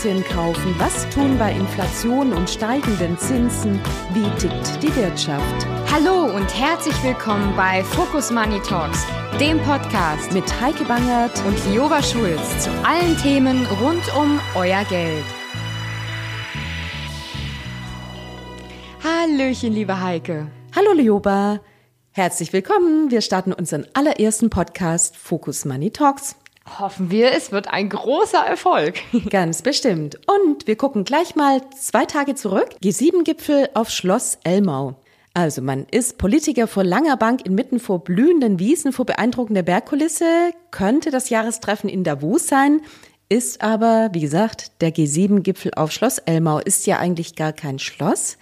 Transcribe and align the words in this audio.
Aktien 0.00 0.24
kaufen? 0.24 0.74
Was 0.78 1.06
tun 1.10 1.36
bei 1.36 1.52
Inflation 1.52 2.32
und 2.32 2.48
steigenden 2.48 3.18
Zinsen? 3.18 3.78
Wie 4.14 4.30
tickt 4.38 4.82
die 4.82 4.96
Wirtschaft? 4.96 5.66
Hallo 5.92 6.34
und 6.34 6.48
herzlich 6.58 6.94
willkommen 7.04 7.54
bei 7.54 7.84
Focus 7.84 8.30
Money 8.30 8.62
Talks, 8.62 9.04
dem 9.38 9.60
Podcast 9.60 10.32
mit 10.32 10.58
Heike 10.58 10.84
Bangert 10.84 11.44
und 11.44 11.58
Lioba 11.66 12.02
Schulz 12.02 12.64
zu 12.64 12.70
allen 12.82 13.14
Themen 13.18 13.66
rund 13.66 14.02
um 14.16 14.40
euer 14.54 14.84
Geld. 14.84 15.24
Hallöchen, 19.04 19.74
liebe 19.74 20.00
Heike. 20.00 20.46
Hallo, 20.74 20.94
Lioba. 20.94 21.60
Herzlich 22.12 22.54
willkommen. 22.54 23.10
Wir 23.10 23.20
starten 23.20 23.52
unseren 23.52 23.86
allerersten 23.92 24.48
Podcast 24.48 25.14
Focus 25.14 25.66
Money 25.66 25.90
Talks. 25.90 26.36
Hoffen 26.78 27.10
wir, 27.10 27.32
es 27.32 27.52
wird 27.52 27.68
ein 27.68 27.88
großer 27.88 28.38
Erfolg. 28.38 29.00
Ganz 29.30 29.62
bestimmt. 29.62 30.18
Und 30.26 30.66
wir 30.66 30.76
gucken 30.76 31.04
gleich 31.04 31.34
mal 31.34 31.60
zwei 31.78 32.06
Tage 32.06 32.34
zurück. 32.34 32.70
G7-Gipfel 32.82 33.70
auf 33.74 33.90
Schloss 33.90 34.38
Elmau. 34.44 34.96
Also 35.34 35.62
man 35.62 35.86
ist 35.90 36.18
Politiker 36.18 36.66
vor 36.66 36.84
langer 36.84 37.16
Bank 37.16 37.46
inmitten 37.46 37.78
vor 37.78 38.02
blühenden 38.02 38.58
Wiesen, 38.58 38.92
vor 38.92 39.06
beeindruckender 39.06 39.62
Bergkulisse, 39.62 40.52
könnte 40.70 41.10
das 41.10 41.30
Jahrestreffen 41.30 41.88
in 41.88 42.02
Davos 42.02 42.48
sein, 42.48 42.80
ist 43.28 43.62
aber, 43.62 44.10
wie 44.12 44.20
gesagt, 44.20 44.72
der 44.80 44.92
G7-Gipfel 44.92 45.72
auf 45.76 45.92
Schloss 45.92 46.18
Elmau 46.18 46.58
ist 46.58 46.86
ja 46.86 46.98
eigentlich 46.98 47.36
gar 47.36 47.52
kein 47.52 47.78
Schloss, 47.78 48.38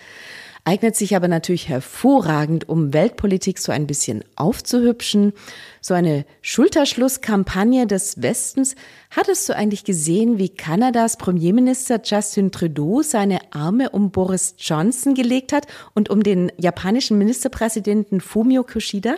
eignet 0.68 0.96
sich 0.96 1.16
aber 1.16 1.28
natürlich 1.28 1.70
hervorragend, 1.70 2.68
um 2.68 2.92
Weltpolitik 2.92 3.58
so 3.58 3.72
ein 3.72 3.86
bisschen 3.86 4.22
aufzuhübschen. 4.36 5.32
So 5.80 5.94
eine 5.94 6.26
Schulterschlusskampagne 6.42 7.86
des 7.86 8.20
Westens. 8.20 8.76
Hattest 9.10 9.48
du 9.48 9.56
eigentlich 9.56 9.84
gesehen, 9.84 10.38
wie 10.38 10.50
Kanadas 10.50 11.16
Premierminister 11.16 11.98
Justin 12.04 12.52
Trudeau 12.52 13.00
seine 13.00 13.38
Arme 13.52 13.88
um 13.88 14.10
Boris 14.10 14.54
Johnson 14.58 15.14
gelegt 15.14 15.54
hat 15.54 15.66
und 15.94 16.10
um 16.10 16.22
den 16.22 16.52
japanischen 16.58 17.16
Ministerpräsidenten 17.16 18.20
Fumio 18.20 18.64
Kishida? 18.64 19.14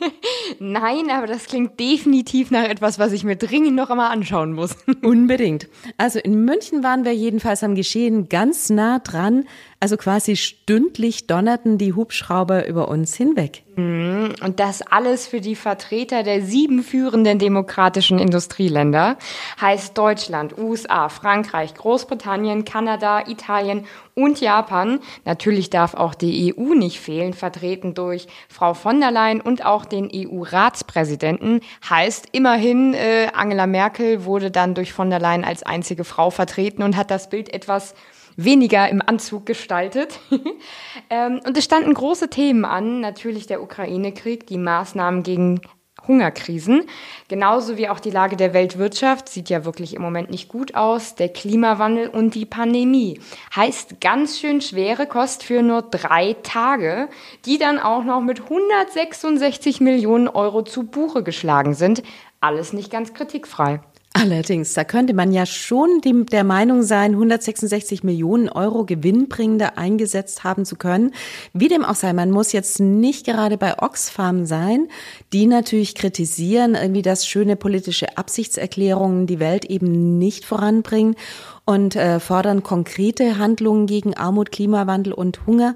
Nein, 0.58 1.10
aber 1.10 1.26
das 1.26 1.46
klingt 1.46 1.80
definitiv 1.80 2.50
nach 2.50 2.64
etwas, 2.64 2.98
was 2.98 3.12
ich 3.12 3.24
mir 3.24 3.36
dringend 3.36 3.74
noch 3.74 3.88
einmal 3.88 4.10
anschauen 4.10 4.52
muss. 4.52 4.76
Unbedingt. 5.02 5.66
Also 5.96 6.18
in 6.18 6.44
München 6.44 6.82
waren 6.82 7.06
wir 7.06 7.14
jedenfalls 7.14 7.62
am 7.62 7.74
Geschehen 7.74 8.28
ganz 8.28 8.68
nah 8.68 8.98
dran. 8.98 9.44
Also 9.80 9.96
quasi 9.96 10.36
stündlich 10.36 11.26
donnerten 11.26 11.78
die 11.78 11.94
Hubschrauber 11.94 12.66
über 12.68 12.88
uns 12.88 13.14
hinweg. 13.14 13.64
Mhm. 13.76 14.34
Und 14.44 14.60
das 14.60 14.82
alles 14.82 15.26
für 15.26 15.40
die 15.40 15.56
Vertreter 15.56 16.22
der 16.22 16.42
sieben 16.42 16.82
führenden 16.82 17.38
demokratischen 17.38 18.18
Industrieländer, 18.18 19.16
heißt 19.60 19.96
Deutschland, 19.96 20.56
USA, 20.58 21.08
Frankreich, 21.08 21.74
Großbritannien, 21.74 22.64
Kanada, 22.64 23.26
Italien 23.26 23.86
und 24.14 24.40
Japan. 24.40 25.00
Natürlich 25.24 25.70
darf 25.70 25.94
auch 25.94 26.14
die 26.14 26.54
EU 26.54 26.74
nicht 26.74 27.00
fehlen, 27.00 27.32
vertreten 27.32 27.94
durch 27.94 28.26
Frau 28.48 28.74
von 28.74 29.00
der 29.00 29.10
Leyen 29.10 29.40
und 29.40 29.64
auch 29.64 29.84
den 29.84 30.10
EU-Ratspräsidenten. 30.14 31.60
Heißt 31.88 32.28
immerhin, 32.32 32.94
äh, 32.94 33.28
Angela 33.34 33.66
Merkel 33.66 34.24
wurde 34.24 34.50
dann 34.50 34.74
durch 34.74 34.92
von 34.92 35.10
der 35.10 35.20
Leyen 35.20 35.44
als 35.44 35.62
einzige 35.62 36.04
Frau 36.04 36.30
vertreten 36.30 36.82
und 36.82 36.96
hat 36.96 37.10
das 37.10 37.28
Bild 37.28 37.52
etwas 37.52 37.94
weniger 38.36 38.88
im 38.88 39.02
Anzug 39.04 39.46
gestaltet. 39.46 40.20
ähm, 41.10 41.40
und 41.46 41.56
es 41.56 41.64
standen 41.64 41.94
große 41.94 42.28
Themen 42.28 42.64
an, 42.64 43.00
natürlich 43.00 43.46
der 43.46 43.62
Ukraine-Krieg, 43.62 44.46
die 44.46 44.58
Maßnahmen 44.58 45.22
gegen 45.22 45.60
Hungerkrisen, 46.08 46.84
genauso 47.28 47.76
wie 47.76 47.88
auch 47.88 48.00
die 48.00 48.10
Lage 48.10 48.36
der 48.36 48.54
Weltwirtschaft 48.54 49.28
sieht 49.28 49.50
ja 49.50 49.64
wirklich 49.64 49.94
im 49.94 50.02
Moment 50.02 50.30
nicht 50.30 50.48
gut 50.48 50.74
aus, 50.74 51.14
der 51.14 51.28
Klimawandel 51.28 52.08
und 52.08 52.34
die 52.34 52.46
Pandemie. 52.46 53.20
Heißt 53.54 54.00
ganz 54.00 54.38
schön 54.38 54.60
schwere 54.60 55.06
Kost 55.06 55.44
für 55.44 55.62
nur 55.62 55.82
drei 55.82 56.36
Tage, 56.42 57.08
die 57.44 57.58
dann 57.58 57.78
auch 57.78 58.04
noch 58.04 58.20
mit 58.20 58.40
166 58.42 59.80
Millionen 59.80 60.28
Euro 60.28 60.62
zu 60.62 60.84
Buche 60.84 61.22
geschlagen 61.22 61.74
sind. 61.74 62.02
Alles 62.40 62.72
nicht 62.72 62.90
ganz 62.90 63.14
kritikfrei. 63.14 63.80
Allerdings, 64.14 64.74
da 64.74 64.84
könnte 64.84 65.14
man 65.14 65.32
ja 65.32 65.46
schon 65.46 66.02
die, 66.04 66.26
der 66.26 66.44
Meinung 66.44 66.82
sein, 66.82 67.12
166 67.12 68.04
Millionen 68.04 68.50
Euro 68.50 68.84
gewinnbringender 68.84 69.78
eingesetzt 69.78 70.44
haben 70.44 70.66
zu 70.66 70.76
können. 70.76 71.12
Wie 71.54 71.68
dem 71.68 71.82
auch 71.82 71.94
sei, 71.94 72.12
man 72.12 72.30
muss 72.30 72.52
jetzt 72.52 72.78
nicht 72.78 73.24
gerade 73.24 73.56
bei 73.56 73.78
Oxfam 73.78 74.44
sein, 74.44 74.88
die 75.32 75.46
natürlich 75.46 75.94
kritisieren, 75.94 76.74
irgendwie, 76.74 77.00
dass 77.00 77.26
schöne 77.26 77.56
politische 77.56 78.18
Absichtserklärungen 78.18 79.26
die 79.26 79.40
Welt 79.40 79.64
eben 79.64 80.18
nicht 80.18 80.44
voranbringen 80.44 81.16
und 81.64 81.96
äh, 81.96 82.20
fordern 82.20 82.62
konkrete 82.62 83.38
Handlungen 83.38 83.86
gegen 83.86 84.14
Armut, 84.14 84.52
Klimawandel 84.52 85.14
und 85.14 85.46
Hunger. 85.46 85.74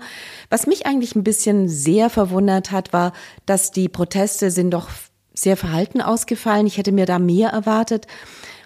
Was 0.50 0.66
mich 0.66 0.84
eigentlich 0.84 1.16
ein 1.16 1.24
bisschen 1.24 1.68
sehr 1.68 2.10
verwundert 2.10 2.70
hat, 2.70 2.92
war, 2.92 3.12
dass 3.46 3.70
die 3.70 3.88
Proteste 3.88 4.50
sind 4.50 4.72
doch 4.72 4.90
sehr 5.38 5.56
verhalten 5.56 6.00
ausgefallen. 6.00 6.66
Ich 6.66 6.78
hätte 6.78 6.92
mir 6.92 7.06
da 7.06 7.18
mehr 7.18 7.50
erwartet. 7.50 8.06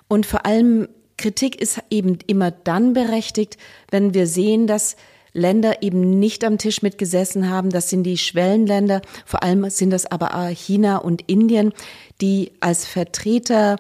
Und 0.09 0.25
vor 0.25 0.47
allem 0.47 0.89
Kritik 1.19 1.61
ist 1.61 1.81
eben 1.91 2.19
immer 2.27 2.51
dann 2.51 2.95
berechtigt, 2.95 3.59
wenn 3.91 4.15
wir 4.15 4.27
sehen, 4.27 4.67
dass 4.67 4.97
Länder 5.33 5.83
eben 5.83 6.19
nicht 6.19 6.45
am 6.45 6.59
Tisch 6.59 6.83
mitgesessen 6.83 7.51
haben. 7.51 7.71
Das 7.71 7.91
sind 7.91 8.05
die 8.05 8.19
Schwellenländer. 8.19 9.03
Vor 9.27 9.43
allem 9.43 9.69
sind 9.71 9.91
das 9.91 10.07
aber 10.07 10.49
China 10.49 10.97
und 10.97 11.23
Indien, 11.29 11.73
die 12.21 12.53
als 12.61 12.87
Vertreter 12.87 13.77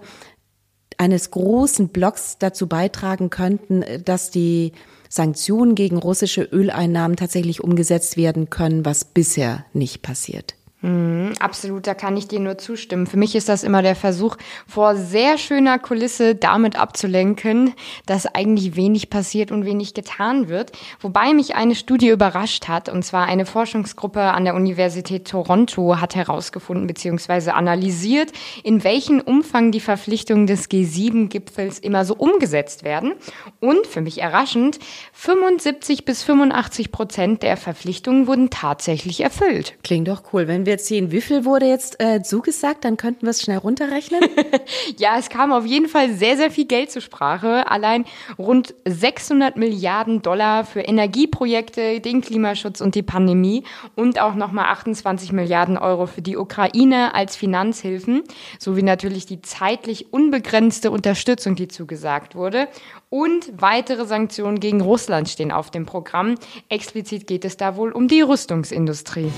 eines 0.99 1.31
großen 1.31 1.89
Blocks 1.89 2.37
dazu 2.39 2.69
beitragen 2.69 3.31
könnten, 3.31 3.85
dass 4.05 4.31
die 4.31 4.73
Sanktionen 5.09 5.75
gegen 5.75 5.97
russische 5.97 6.43
Öleinnahmen 6.43 7.17
tatsächlich 7.17 7.65
umgesetzt 7.65 8.17
werden 8.17 8.51
können, 8.51 8.85
was 8.85 9.05
bisher 9.05 9.65
nicht 9.73 10.03
passiert. 10.03 10.55
Mhm, 10.83 11.35
absolut, 11.41 11.87
da 11.87 11.93
kann 11.93 12.17
ich 12.17 12.27
dir 12.27 12.41
nur 12.41 12.57
zustimmen. 12.57 13.07
Für 13.07 13.19
mich 13.19 13.35
ist 13.35 13.51
das 13.51 13.65
immer 13.65 13.83
der 13.83 13.95
Versuch, 13.95 14.37
vor 14.67 14.97
sehr 14.97 15.37
schöner 15.37 15.79
Kulisse 15.79 16.35
damit 16.35 16.81
abzulenken, 16.81 17.75
dass 18.07 18.27
eigentlich 18.27 18.77
wenig 18.77 19.11
passiert 19.11 19.53
und 19.53 19.67
wenig 19.67 19.93
getan 19.93 20.49
wird. 20.49 20.73
Wobei 21.01 21.35
mich 21.35 21.55
eine 21.55 21.75
Studie 21.75 22.09
überrascht 22.09 22.69
hat, 22.69 22.89
und 22.89 23.05
zwar 23.05 23.27
eine 23.27 23.45
Forschungsgruppe 23.45 24.23
an 24.23 24.45
der 24.45 24.55
Universität 24.55 25.29
Toronto 25.29 26.01
hat 26.01 26.15
herausgefunden 26.15 26.87
bzw. 26.87 27.51
analysiert, 27.51 28.33
in 28.65 28.83
welchem 28.83 29.21
Umfang 29.21 29.73
die 29.73 29.81
Verpflichtungen 29.81 30.47
des 30.47 30.71
G7-Gipfels 30.71 31.79
immer 31.79 32.07
so 32.07 32.15
umgesetzt 32.15 32.85
werden. 32.85 33.13
Und 33.61 33.87
für 33.87 34.01
mich 34.01 34.19
überraschend, 34.31 34.79
75 35.13 36.05
bis 36.05 36.23
85 36.23 36.93
Prozent 36.93 37.43
der 37.43 37.57
Verpflichtungen 37.57 38.27
wurden 38.27 38.49
tatsächlich 38.49 39.21
erfüllt. 39.21 39.75
Klingt 39.83 40.09
doch 40.09 40.23
cool, 40.33 40.49
wenn 40.49 40.67
wir 40.67 40.70
wir 40.71 40.79
sehen, 40.79 41.11
wie 41.11 41.21
viel 41.21 41.45
wurde 41.45 41.67
jetzt 41.67 42.01
äh, 42.01 42.23
zugesagt, 42.23 42.85
dann 42.85 42.97
könnten 42.97 43.23
wir 43.23 43.31
es 43.31 43.43
schnell 43.43 43.59
runterrechnen. 43.59 44.23
ja, 44.99 45.19
es 45.19 45.29
kam 45.29 45.53
auf 45.53 45.67
jeden 45.67 45.89
Fall 45.89 46.13
sehr, 46.15 46.37
sehr 46.37 46.53
viel 46.53 46.67
Geld 46.67 46.93
zur 46.93 47.03
Sprache. 47.03 47.69
Allein 47.69 48.05
rund 48.39 48.73
600 48.85 49.57
Milliarden 49.57 50.23
Dollar 50.23 50.65
für 50.65 50.83
Energieprojekte, 50.83 51.99
den 51.99 52.21
Klimaschutz 52.21 52.81
und 52.81 52.95
die 52.95 53.03
Pandemie 53.03 53.65
und 53.97 54.21
auch 54.21 54.37
nochmal 54.37 54.67
28 54.67 55.33
Milliarden 55.33 55.77
Euro 55.77 56.07
für 56.07 56.23
die 56.23 56.37
Ukraine 56.37 57.17
als 57.17 57.35
Finanzhilfen, 57.35 58.23
sowie 58.61 58.85
natürlich 58.85 59.27
die 59.27 59.43
zeitlich 59.43 60.13
unbegrenzte 60.13 60.93
Unterstützung, 60.93 61.57
die 61.57 61.67
zugesagt 61.67 62.37
wurde. 62.37 62.69
Und 63.09 63.51
weitere 63.61 64.07
Sanktionen 64.07 64.61
gegen 64.61 64.81
Russland 64.81 65.29
stehen 65.29 65.51
auf 65.51 65.73
dem 65.73 65.85
Programm. 65.85 66.37
Explizit 66.69 67.27
geht 67.27 67.45
es 67.45 67.57
da 67.57 67.75
wohl 67.75 67.91
um 67.91 68.07
die 68.07 68.21
Rüstungsindustrie. 68.21 69.33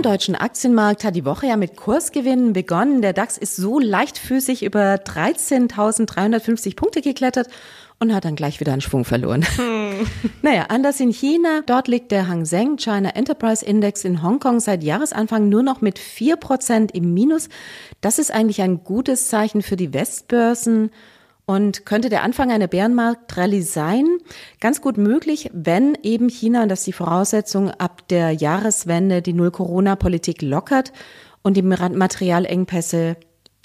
Am 0.00 0.04
deutschen 0.04 0.34
Aktienmarkt 0.34 1.04
hat 1.04 1.14
die 1.14 1.26
Woche 1.26 1.48
ja 1.48 1.58
mit 1.58 1.76
Kursgewinnen 1.76 2.54
begonnen. 2.54 3.02
Der 3.02 3.12
DAX 3.12 3.36
ist 3.36 3.56
so 3.56 3.78
leichtfüßig 3.78 4.62
über 4.62 4.94
13.350 4.94 6.74
Punkte 6.74 7.02
geklettert 7.02 7.48
und 7.98 8.14
hat 8.14 8.24
dann 8.24 8.34
gleich 8.34 8.60
wieder 8.60 8.72
einen 8.72 8.80
Schwung 8.80 9.04
verloren. 9.04 9.44
Hm. 9.56 10.06
Naja, 10.40 10.68
anders 10.70 11.00
in 11.00 11.10
China. 11.10 11.60
Dort 11.66 11.86
liegt 11.86 12.12
der 12.12 12.28
Hang 12.28 12.46
Seng 12.46 12.78
China 12.78 13.10
Enterprise 13.10 13.62
Index 13.62 14.02
in 14.02 14.22
Hongkong 14.22 14.60
seit 14.60 14.82
Jahresanfang 14.82 15.50
nur 15.50 15.62
noch 15.62 15.82
mit 15.82 15.98
4% 15.98 16.94
im 16.94 17.12
Minus. 17.12 17.50
Das 18.00 18.18
ist 18.18 18.30
eigentlich 18.30 18.62
ein 18.62 18.82
gutes 18.82 19.28
Zeichen 19.28 19.60
für 19.60 19.76
die 19.76 19.92
Westbörsen 19.92 20.92
und 21.50 21.84
könnte 21.84 22.10
der 22.10 22.22
Anfang 22.22 22.52
einer 22.52 22.68
Bärenmarktrallye 22.68 23.62
sein? 23.62 24.06
Ganz 24.60 24.80
gut 24.80 24.96
möglich, 24.96 25.50
wenn 25.52 25.98
eben 26.00 26.28
China, 26.28 26.62
und 26.62 26.68
das 26.68 26.80
ist 26.80 26.86
die 26.86 26.92
Voraussetzung, 26.92 27.72
ab 27.72 28.06
der 28.06 28.30
Jahreswende 28.30 29.20
die 29.20 29.32
Null-Corona-Politik 29.32 30.42
lockert 30.42 30.92
und 31.42 31.56
die 31.56 31.62
Materialengpässe 31.62 33.16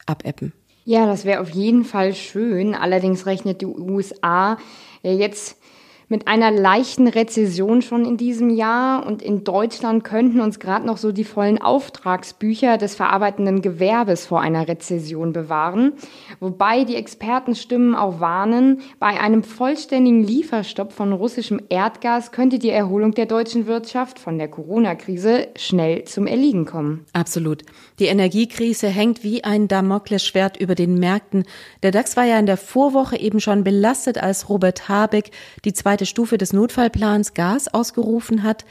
abebben. 0.07 0.51
Ja, 0.83 1.05
das 1.05 1.25
wäre 1.25 1.41
auf 1.41 1.51
jeden 1.51 1.85
Fall 1.85 2.15
schön. 2.15 2.73
Allerdings 2.73 3.27
rechnet 3.27 3.61
die 3.61 3.67
USA 3.67 4.57
jetzt 5.03 5.57
mit 6.07 6.27
einer 6.27 6.51
leichten 6.51 7.07
Rezession 7.07 7.81
schon 7.81 8.05
in 8.05 8.17
diesem 8.17 8.49
Jahr 8.49 9.05
und 9.05 9.21
in 9.21 9.43
Deutschland 9.43 10.03
könnten 10.03 10.39
uns 10.39 10.59
gerade 10.59 10.85
noch 10.85 10.97
so 10.97 11.11
die 11.11 11.23
vollen 11.23 11.61
Auftragsbücher 11.61 12.77
des 12.77 12.95
verarbeitenden 12.95 13.61
Gewerbes 13.61 14.25
vor 14.25 14.41
einer 14.41 14.67
Rezession 14.67 15.33
bewahren, 15.33 15.93
wobei 16.39 16.83
die 16.83 16.95
Expertenstimmen 16.95 17.95
auch 17.95 18.19
warnen, 18.19 18.81
bei 18.99 19.19
einem 19.19 19.43
vollständigen 19.43 20.23
Lieferstopp 20.23 20.93
von 20.93 21.13
russischem 21.13 21.61
Erdgas 21.69 22.31
könnte 22.31 22.59
die 22.59 22.69
Erholung 22.69 23.11
der 23.11 23.25
deutschen 23.25 23.67
Wirtschaft 23.67 24.19
von 24.19 24.37
der 24.37 24.47
Corona-Krise 24.47 25.47
schnell 25.57 26.03
zum 26.05 26.27
Erliegen 26.27 26.65
kommen. 26.65 27.05
Absolut. 27.13 27.63
Die 27.99 28.05
Energiekrise 28.05 28.87
hängt 28.87 29.23
wie 29.23 29.43
ein 29.43 29.67
Damoklesschwert 29.67 30.57
über 30.57 30.75
den 30.75 30.99
Märkten. 30.99 31.43
Der 31.83 31.91
DAX 31.91 32.17
war 32.17 32.25
ja 32.25 32.37
in 32.37 32.45
der 32.45 32.57
Vorwoche 32.57 33.17
eben 33.17 33.39
schon 33.39 33.63
belastet, 33.63 34.21
als 34.21 34.49
Robert 34.49 34.89
Habeck 34.89 35.31
die 35.63 35.73
zweite 35.73 36.04
Stufe 36.05 36.37
des 36.37 36.53
Notfallplans 36.53 37.33
Gas 37.33 37.73
ausgerufen 37.73 38.43
hat. 38.43 38.65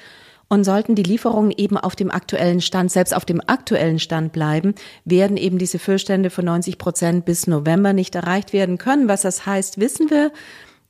Und 0.48 0.64
sollten 0.64 0.94
die 0.94 1.02
Lieferungen 1.02 1.52
eben 1.56 1.78
auf 1.78 1.96
dem 1.96 2.10
aktuellen 2.10 2.60
Stand, 2.60 2.92
selbst 2.92 3.16
auf 3.16 3.24
dem 3.24 3.40
aktuellen 3.46 3.98
Stand 3.98 4.32
bleiben, 4.32 4.74
werden 5.04 5.38
eben 5.38 5.56
diese 5.56 5.78
Füllstände 5.78 6.28
von 6.28 6.44
90 6.44 6.76
Prozent 6.76 7.24
bis 7.24 7.46
November 7.46 7.94
nicht 7.94 8.14
erreicht 8.14 8.52
werden 8.52 8.76
können. 8.76 9.08
Was 9.08 9.22
das 9.22 9.46
heißt, 9.46 9.80
wissen 9.80 10.10
wir. 10.10 10.32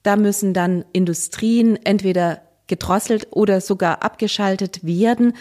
Da 0.03 0.17
müssen 0.17 0.55
dann 0.55 0.85
Industrien 0.93 1.79
entweder 1.83 2.43
gedrosselt 2.67 3.29
oder 3.31 3.61
sogar 3.61 4.03
abgeschaltet 4.03 4.85
werden. 4.85 5.35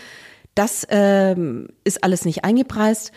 Das 0.55 0.85
ähm, 0.89 1.69
ist 1.83 2.03
alles 2.03 2.25
nicht 2.25 2.44
eingepreist. 2.44 3.11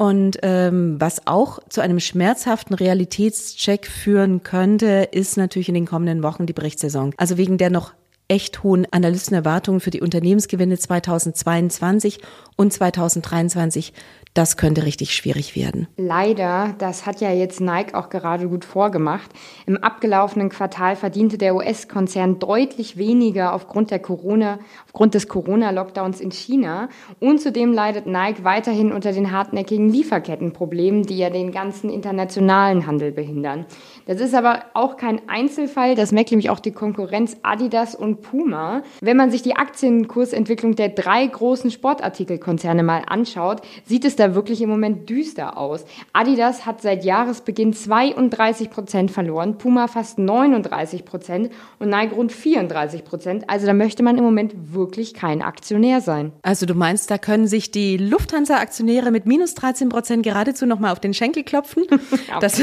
Und 0.00 0.38
ähm, 0.40 0.98
was 0.98 1.26
auch 1.26 1.58
zu 1.68 1.82
einem 1.82 2.00
schmerzhaften 2.00 2.72
Realitätscheck 2.72 3.86
führen 3.86 4.42
könnte, 4.42 5.10
ist 5.12 5.36
natürlich 5.36 5.68
in 5.68 5.74
den 5.74 5.84
kommenden 5.84 6.22
Wochen 6.22 6.46
die 6.46 6.54
Berichtssaison. 6.54 7.12
Also 7.18 7.36
wegen 7.36 7.58
der 7.58 7.68
noch 7.68 7.92
echt 8.30 8.62
hohen 8.62 8.86
Analystenerwartungen 8.90 9.80
für 9.80 9.90
die 9.90 10.00
Unternehmensgewinne 10.00 10.78
2022 10.78 12.20
und 12.56 12.72
2023 12.72 13.92
das 14.32 14.56
könnte 14.56 14.84
richtig 14.84 15.12
schwierig 15.12 15.56
werden. 15.56 15.88
Leider, 15.96 16.74
das 16.78 17.04
hat 17.04 17.20
ja 17.20 17.32
jetzt 17.32 17.60
Nike 17.60 17.94
auch 17.94 18.10
gerade 18.10 18.48
gut 18.48 18.64
vorgemacht. 18.64 19.28
Im 19.66 19.76
abgelaufenen 19.76 20.50
Quartal 20.50 20.94
verdiente 20.94 21.36
der 21.36 21.56
US-Konzern 21.56 22.38
deutlich 22.38 22.96
weniger 22.96 23.52
aufgrund 23.54 23.90
der 23.90 23.98
Corona, 23.98 24.60
aufgrund 24.86 25.14
des 25.14 25.26
Corona-Lockdowns 25.26 26.20
in 26.20 26.30
China. 26.30 26.88
Und 27.18 27.40
zudem 27.40 27.72
leidet 27.72 28.06
Nike 28.06 28.44
weiterhin 28.44 28.92
unter 28.92 29.10
den 29.10 29.32
hartnäckigen 29.32 29.88
Lieferkettenproblemen, 29.88 31.02
die 31.02 31.18
ja 31.18 31.30
den 31.30 31.50
ganzen 31.50 31.90
internationalen 31.90 32.86
Handel 32.86 33.10
behindern. 33.10 33.66
Das 34.06 34.20
ist 34.20 34.34
aber 34.34 34.62
auch 34.74 34.96
kein 34.96 35.28
Einzelfall. 35.28 35.96
Das 35.96 36.12
merkt 36.12 36.30
nämlich 36.30 36.50
auch 36.50 36.60
die 36.60 36.72
Konkurrenz 36.72 37.36
Adidas 37.42 37.96
und 37.96 38.19
Puma. 38.20 38.82
Wenn 39.00 39.16
man 39.16 39.30
sich 39.30 39.42
die 39.42 39.56
Aktienkursentwicklung 39.56 40.76
der 40.76 40.90
drei 40.90 41.26
großen 41.26 41.70
Sportartikelkonzerne 41.70 42.82
mal 42.82 43.02
anschaut, 43.06 43.62
sieht 43.84 44.04
es 44.04 44.16
da 44.16 44.34
wirklich 44.34 44.62
im 44.62 44.68
Moment 44.68 45.08
düster 45.08 45.56
aus. 45.56 45.84
Adidas 46.12 46.66
hat 46.66 46.82
seit 46.82 47.04
Jahresbeginn 47.04 47.72
32 47.72 48.70
Prozent 48.70 49.10
verloren, 49.10 49.58
Puma 49.58 49.88
fast 49.88 50.18
39 50.18 51.04
Prozent 51.04 51.50
und 51.78 51.90
Nike 51.90 52.14
rund 52.14 52.32
34 52.32 53.04
Prozent. 53.04 53.44
Also 53.48 53.66
da 53.66 53.72
möchte 53.72 54.02
man 54.02 54.16
im 54.16 54.24
Moment 54.24 54.54
wirklich 54.72 55.14
kein 55.14 55.42
Aktionär 55.42 56.00
sein. 56.00 56.32
Also 56.42 56.66
du 56.66 56.74
meinst, 56.74 57.10
da 57.10 57.18
können 57.18 57.46
sich 57.46 57.70
die 57.70 57.96
Lufthansa-Aktionäre 57.96 59.10
mit 59.10 59.26
minus 59.26 59.54
13 59.54 59.88
Prozent 59.88 60.22
geradezu 60.22 60.66
nochmal 60.66 60.92
auf 60.92 61.00
den 61.00 61.14
Schenkel 61.14 61.44
klopfen? 61.44 61.84
das 62.40 62.60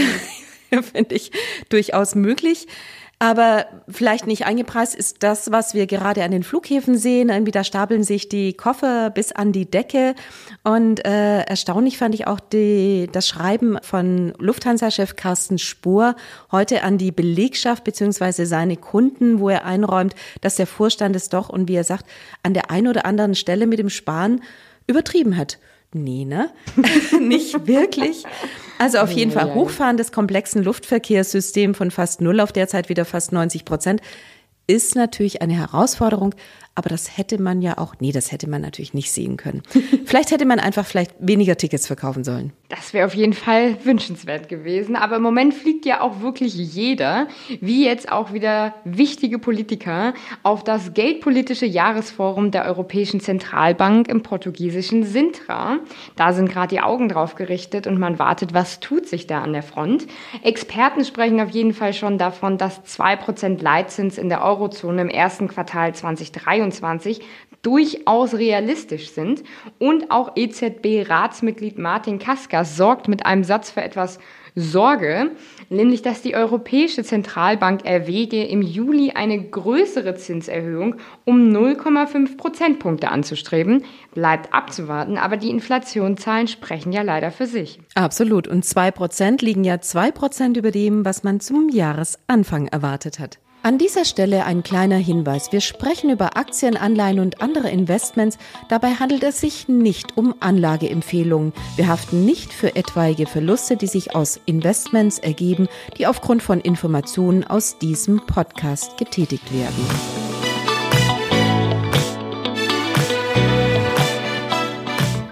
finde 0.93 1.15
ich 1.15 1.31
durchaus 1.69 2.15
möglich. 2.15 2.67
Aber 3.19 3.65
vielleicht 3.89 4.27
nicht 4.27 4.45
eingepreist 4.45 4.93
ist 4.93 5.23
das, 5.23 5.51
was 5.51 5.73
wir 5.73 5.87
gerade 5.87 6.23
an 6.23 6.29
den 6.29 6.43
Flughäfen 6.43 6.99
sehen. 6.99 7.29
Irgendwie 7.29 7.51
da 7.51 7.63
stapeln 7.63 8.03
sich 8.03 8.29
die 8.29 8.53
Koffer 8.53 9.09
bis 9.09 9.31
an 9.31 9.51
die 9.51 9.65
Decke. 9.65 10.13
Und 10.63 11.03
äh, 11.03 11.39
erstaunlich 11.41 11.97
fand 11.97 12.13
ich 12.13 12.27
auch 12.27 12.39
die, 12.39 13.09
das 13.11 13.27
Schreiben 13.27 13.79
von 13.81 14.33
Lufthansa-Chef 14.37 15.15
Carsten 15.15 15.57
Spohr 15.57 16.15
heute 16.51 16.83
an 16.83 16.99
die 16.99 17.11
Belegschaft 17.11 17.83
beziehungsweise 17.83 18.45
seine 18.45 18.77
Kunden, 18.77 19.39
wo 19.39 19.49
er 19.49 19.65
einräumt, 19.65 20.13
dass 20.41 20.55
der 20.55 20.67
Vorstand 20.67 21.15
es 21.15 21.29
doch 21.29 21.49
und 21.49 21.67
wie 21.67 21.75
er 21.75 21.83
sagt, 21.83 22.05
an 22.43 22.53
der 22.53 22.69
einen 22.69 22.87
oder 22.87 23.07
anderen 23.07 23.33
Stelle 23.33 23.65
mit 23.65 23.79
dem 23.79 23.89
Sparen 23.89 24.43
übertrieben 24.85 25.37
hat. 25.37 25.57
Nee, 25.91 26.23
ne? 26.23 26.51
nicht 27.19 27.65
wirklich. 27.65 28.25
Also 28.79 28.99
auf 28.99 29.11
jeden 29.11 29.31
Fall 29.31 29.53
Hochfahren 29.53 29.97
des 29.97 30.11
komplexen 30.11 30.63
Luftverkehrssystem 30.63 31.73
von 31.73 31.91
fast 31.91 32.21
null 32.21 32.39
auf 32.39 32.51
derzeit 32.51 32.89
wieder 32.89 33.05
fast 33.05 33.31
90 33.31 33.65
Prozent 33.65 34.01
ist 34.67 34.95
natürlich 34.95 35.41
eine 35.41 35.53
Herausforderung, 35.53 36.35
aber 36.77 36.89
das 36.89 37.17
hätte 37.17 37.41
man 37.41 37.63
ja 37.63 37.79
auch, 37.79 37.95
nee, 37.99 38.11
das 38.11 38.31
hätte 38.31 38.47
man 38.47 38.61
natürlich 38.61 38.93
nicht 38.93 39.11
sehen 39.11 39.35
können. 39.35 39.63
vielleicht 40.05 40.29
hätte 40.29 40.45
man 40.45 40.59
einfach 40.59 40.85
vielleicht 40.85 41.11
weniger 41.17 41.57
Tickets 41.57 41.87
verkaufen 41.87 42.23
sollen. 42.23 42.53
Das 42.69 42.93
wäre 42.93 43.07
auf 43.07 43.15
jeden 43.15 43.33
Fall 43.33 43.83
wünschenswert 43.83 44.47
gewesen. 44.47 44.95
Aber 44.95 45.15
im 45.15 45.23
Moment 45.23 45.55
fliegt 45.55 45.87
ja 45.87 46.01
auch 46.01 46.21
wirklich 46.21 46.53
jeder, 46.53 47.27
wie 47.61 47.83
jetzt 47.83 48.11
auch 48.11 48.31
wieder 48.31 48.75
wichtige 48.83 49.39
Politiker, 49.39 50.13
auf 50.43 50.63
das 50.63 50.93
geldpolitische 50.93 51.65
Jahresforum 51.65 52.51
der 52.51 52.65
Europäischen 52.65 53.21
Zentralbank 53.21 54.07
im 54.07 54.21
portugiesischen 54.21 55.03
Sintra. 55.03 55.79
Da 56.15 56.31
sind 56.31 56.47
gerade 56.47 56.75
die 56.75 56.81
Augen 56.81 57.09
drauf 57.09 57.33
gerichtet 57.33 57.87
und 57.87 57.97
man 57.97 58.19
wartet, 58.19 58.53
was 58.53 58.81
tut 58.81 59.07
sich 59.07 59.25
da 59.25 59.41
an 59.41 59.53
der 59.53 59.63
Front. 59.63 60.05
Experten 60.43 61.03
sprechen 61.05 61.41
auf 61.41 61.49
jeden 61.49 61.73
Fall 61.73 61.93
schon 61.93 62.19
davon, 62.19 62.59
dass 62.59 62.83
zwei 62.83 63.15
Prozent 63.15 63.63
Leitzins 63.63 64.19
in 64.19 64.29
der 64.29 64.43
Eurozone 64.43 65.01
im 65.01 65.09
ersten 65.09 65.47
Quartal 65.47 65.95
2023 65.95 66.66
2023 66.71 67.21
durchaus 67.61 68.33
realistisch 68.33 69.09
sind. 69.11 69.43
Und 69.79 70.11
auch 70.11 70.35
EZB-Ratsmitglied 70.35 71.77
Martin 71.77 72.19
Kaskas 72.19 72.77
sorgt 72.77 73.07
mit 73.07 73.25
einem 73.25 73.43
Satz 73.43 73.71
für 73.71 73.81
etwas 73.81 74.19
Sorge, 74.59 75.31
nämlich 75.69 76.01
dass 76.01 76.23
die 76.23 76.33
Europäische 76.33 77.03
Zentralbank 77.03 77.85
erwäge, 77.85 78.43
im 78.43 78.63
Juli 78.63 79.11
eine 79.11 79.39
größere 79.39 80.15
Zinserhöhung 80.15 80.95
um 81.25 81.51
0,5 81.51 82.37
Prozentpunkte 82.37 83.09
anzustreben. 83.09 83.83
Bleibt 84.15 84.53
abzuwarten, 84.53 85.17
aber 85.17 85.37
die 85.37 85.51
Inflationszahlen 85.51 86.47
sprechen 86.47 86.91
ja 86.91 87.03
leider 87.03 87.29
für 87.29 87.45
sich. 87.45 87.79
Absolut. 87.93 88.47
Und 88.47 88.65
zwei 88.65 88.89
Prozent 88.89 89.43
liegen 89.43 89.63
ja 89.63 89.79
zwei 89.79 90.09
Prozent 90.09 90.57
über 90.57 90.71
dem, 90.71 91.05
was 91.05 91.23
man 91.23 91.39
zum 91.39 91.69
Jahresanfang 91.69 92.67
erwartet 92.67 93.19
hat. 93.19 93.37
An 93.63 93.77
dieser 93.77 94.05
Stelle 94.05 94.45
ein 94.45 94.63
kleiner 94.63 94.97
Hinweis. 94.97 95.51
Wir 95.51 95.61
sprechen 95.61 96.09
über 96.09 96.37
Aktien, 96.37 96.77
Anleihen 96.77 97.19
und 97.19 97.41
andere 97.41 97.69
Investments. 97.69 98.37
Dabei 98.69 98.93
handelt 98.93 99.23
es 99.23 99.41
sich 99.41 99.67
nicht 99.67 100.15
um 100.15 100.35
Anlageempfehlungen. 100.39 101.53
Wir 101.75 101.87
haften 101.87 102.23
nicht 102.23 102.53
für 102.53 102.75
etwaige 102.75 103.25
Verluste, 103.25 103.75
die 103.75 103.87
sich 103.87 104.15
aus 104.15 104.39
Investments 104.45 105.19
ergeben, 105.19 105.67
die 105.97 106.07
aufgrund 106.07 106.43
von 106.43 106.61
Informationen 106.61 107.43
aus 107.43 107.77
diesem 107.77 108.25
Podcast 108.25 108.97
getätigt 108.97 109.53
werden. 109.53 110.26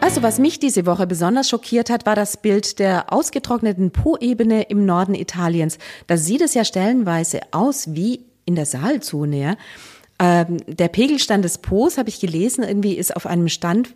Also 0.05 0.21
was 0.21 0.38
mich 0.38 0.59
diese 0.59 0.85
Woche 0.85 1.07
besonders 1.07 1.50
schockiert 1.50 1.89
hat, 1.89 2.05
war 2.05 2.13
das 2.13 2.38
Bild 2.38 2.77
der 2.77 3.12
ausgetrockneten 3.12 3.89
Po-Ebene 3.89 4.62
im 4.69 4.85
Norden 4.85 5.15
Italiens. 5.15 5.79
Da 6.05 6.15
sieht 6.15 6.41
es 6.41 6.53
ja 6.53 6.63
stellenweise 6.63 7.39
aus 7.50 7.95
wie 7.95 8.24
in 8.45 8.53
der 8.53 8.67
Saalzone. 8.67 9.35
Ja. 9.35 9.55
Ähm, 10.19 10.57
der 10.67 10.89
Pegelstand 10.89 11.43
des 11.43 11.57
Po's, 11.57 11.97
habe 11.97 12.09
ich 12.09 12.19
gelesen, 12.19 12.63
irgendwie 12.63 12.93
ist 12.93 13.15
auf 13.15 13.25
einem 13.25 13.50
Stand 13.50 13.95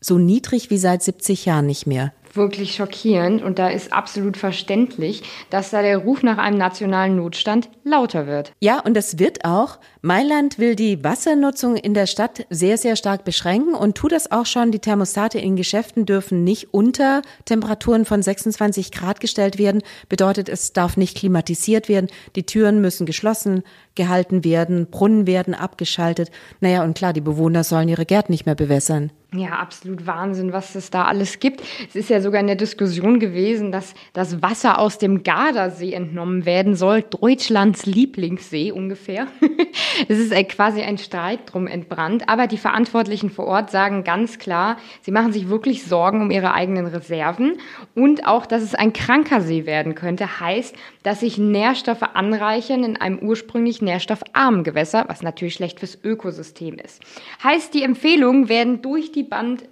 so 0.00 0.18
niedrig 0.18 0.70
wie 0.70 0.76
seit 0.76 1.04
70 1.04 1.44
Jahren 1.44 1.66
nicht 1.66 1.86
mehr 1.86 2.12
wirklich 2.36 2.74
schockierend 2.74 3.42
und 3.42 3.58
da 3.58 3.68
ist 3.68 3.92
absolut 3.92 4.36
verständlich, 4.36 5.22
dass 5.50 5.70
da 5.70 5.82
der 5.82 5.98
Ruf 5.98 6.22
nach 6.22 6.38
einem 6.38 6.58
nationalen 6.58 7.16
Notstand 7.16 7.70
lauter 7.84 8.26
wird. 8.26 8.52
Ja, 8.60 8.80
und 8.80 8.96
es 8.96 9.18
wird 9.18 9.44
auch. 9.44 9.78
Mailand 10.04 10.58
will 10.58 10.76
die 10.76 11.02
Wassernutzung 11.02 11.76
in 11.76 11.94
der 11.94 12.06
Stadt 12.06 12.44
sehr, 12.50 12.76
sehr 12.76 12.94
stark 12.94 13.24
beschränken 13.24 13.72
und 13.72 13.96
tut 13.96 14.12
das 14.12 14.30
auch 14.30 14.44
schon. 14.44 14.70
Die 14.70 14.78
Thermostate 14.78 15.38
in 15.38 15.56
Geschäften 15.56 16.04
dürfen 16.04 16.44
nicht 16.44 16.74
unter 16.74 17.22
Temperaturen 17.46 18.04
von 18.04 18.20
26 18.20 18.92
Grad 18.92 19.20
gestellt 19.20 19.56
werden. 19.56 19.80
Bedeutet, 20.10 20.50
es 20.50 20.74
darf 20.74 20.98
nicht 20.98 21.16
klimatisiert 21.16 21.88
werden. 21.88 22.10
Die 22.36 22.44
Türen 22.44 22.82
müssen 22.82 23.06
geschlossen 23.06 23.62
gehalten 23.94 24.44
werden. 24.44 24.88
Brunnen 24.90 25.26
werden 25.26 25.54
abgeschaltet. 25.54 26.30
Naja, 26.60 26.84
und 26.84 26.98
klar, 26.98 27.14
die 27.14 27.22
Bewohner 27.22 27.64
sollen 27.64 27.88
ihre 27.88 28.04
Gärten 28.04 28.32
nicht 28.32 28.44
mehr 28.44 28.54
bewässern. 28.54 29.10
Ja, 29.36 29.58
absolut 29.58 30.06
Wahnsinn, 30.06 30.52
was 30.52 30.76
es 30.76 30.90
da 30.90 31.06
alles 31.06 31.40
gibt. 31.40 31.60
Es 31.88 31.96
ist 31.96 32.08
ja 32.08 32.20
sogar 32.20 32.40
in 32.40 32.46
der 32.46 32.54
Diskussion 32.54 33.18
gewesen, 33.18 33.72
dass 33.72 33.94
das 34.12 34.42
Wasser 34.42 34.78
aus 34.78 34.98
dem 34.98 35.24
Gardasee 35.24 35.92
entnommen 35.92 36.46
werden 36.46 36.76
soll. 36.76 37.02
Deutschlands 37.02 37.84
Lieblingssee 37.84 38.70
ungefähr. 38.70 39.26
es 40.08 40.18
ist 40.18 40.32
äh, 40.32 40.44
quasi 40.44 40.82
ein 40.82 40.98
Streit 40.98 41.40
drum 41.52 41.66
entbrannt. 41.66 42.28
Aber 42.28 42.46
die 42.46 42.58
Verantwortlichen 42.58 43.30
vor 43.30 43.46
Ort 43.46 43.70
sagen 43.70 44.04
ganz 44.04 44.38
klar, 44.38 44.76
sie 45.02 45.10
machen 45.10 45.32
sich 45.32 45.48
wirklich 45.48 45.84
Sorgen 45.84 46.22
um 46.22 46.30
ihre 46.30 46.54
eigenen 46.54 46.86
Reserven 46.86 47.58
und 47.94 48.26
auch, 48.26 48.46
dass 48.46 48.62
es 48.62 48.74
ein 48.74 48.92
kranker 48.92 49.40
See 49.40 49.66
werden 49.66 49.94
könnte, 49.94 50.40
heißt, 50.40 50.74
dass 51.02 51.20
sich 51.20 51.38
Nährstoffe 51.38 52.02
anreichern 52.14 52.84
in 52.84 52.96
einem 52.96 53.18
ursprünglich 53.18 53.82
nährstoffarmen 53.82 54.64
Gewässer, 54.64 55.04
was 55.08 55.22
natürlich 55.22 55.54
schlecht 55.54 55.80
fürs 55.80 55.98
Ökosystem 56.02 56.78
ist. 56.78 57.02
Heißt, 57.42 57.74
die 57.74 57.82
Empfehlungen 57.82 58.48
werden 58.48 58.82
durch 58.82 59.12
die 59.12 59.22
Bande 59.22 59.64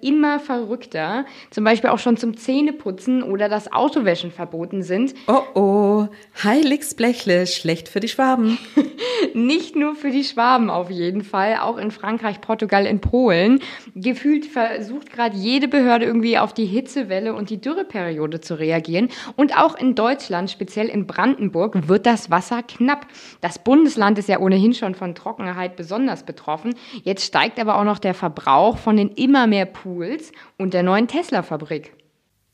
immer 0.00 0.40
verrückter, 0.40 1.24
zum 1.50 1.64
Beispiel 1.64 1.90
auch 1.90 1.98
schon 1.98 2.16
zum 2.16 2.36
Zähneputzen 2.36 3.22
oder 3.22 3.48
das 3.48 3.72
Autowäschen 3.72 4.32
verboten 4.32 4.82
sind. 4.82 5.14
Oh 5.28 5.42
oh, 5.54 6.08
Heiligsblechle, 6.42 7.46
schlecht 7.46 7.88
für 7.88 8.00
die 8.00 8.08
Schwaben. 8.08 8.58
Nicht 9.34 9.61
nur 9.74 9.94
für 9.94 10.10
die 10.10 10.24
Schwaben 10.24 10.68
auf 10.68 10.90
jeden 10.90 11.22
Fall, 11.22 11.56
auch 11.56 11.76
in 11.76 11.90
Frankreich, 11.90 12.40
Portugal, 12.40 12.86
in 12.86 13.00
Polen. 13.00 13.60
Gefühlt 13.94 14.46
versucht 14.46 15.12
gerade 15.12 15.36
jede 15.36 15.68
Behörde 15.68 16.04
irgendwie 16.04 16.38
auf 16.38 16.52
die 16.52 16.66
Hitzewelle 16.66 17.34
und 17.34 17.50
die 17.50 17.60
Dürreperiode 17.60 18.40
zu 18.40 18.58
reagieren. 18.58 19.08
Und 19.36 19.56
auch 19.56 19.74
in 19.76 19.94
Deutschland, 19.94 20.50
speziell 20.50 20.88
in 20.88 21.06
Brandenburg, 21.06 21.88
wird 21.88 22.06
das 22.06 22.30
Wasser 22.30 22.62
knapp. 22.62 23.06
Das 23.40 23.58
Bundesland 23.58 24.18
ist 24.18 24.28
ja 24.28 24.40
ohnehin 24.40 24.74
schon 24.74 24.94
von 24.94 25.14
Trockenheit 25.14 25.76
besonders 25.76 26.24
betroffen. 26.24 26.74
Jetzt 27.04 27.24
steigt 27.24 27.60
aber 27.60 27.78
auch 27.78 27.84
noch 27.84 27.98
der 27.98 28.14
Verbrauch 28.14 28.78
von 28.78 28.96
den 28.96 29.08
immer 29.10 29.46
mehr 29.46 29.66
Pools 29.66 30.32
und 30.58 30.74
der 30.74 30.82
neuen 30.82 31.08
Tesla-Fabrik. 31.08 31.92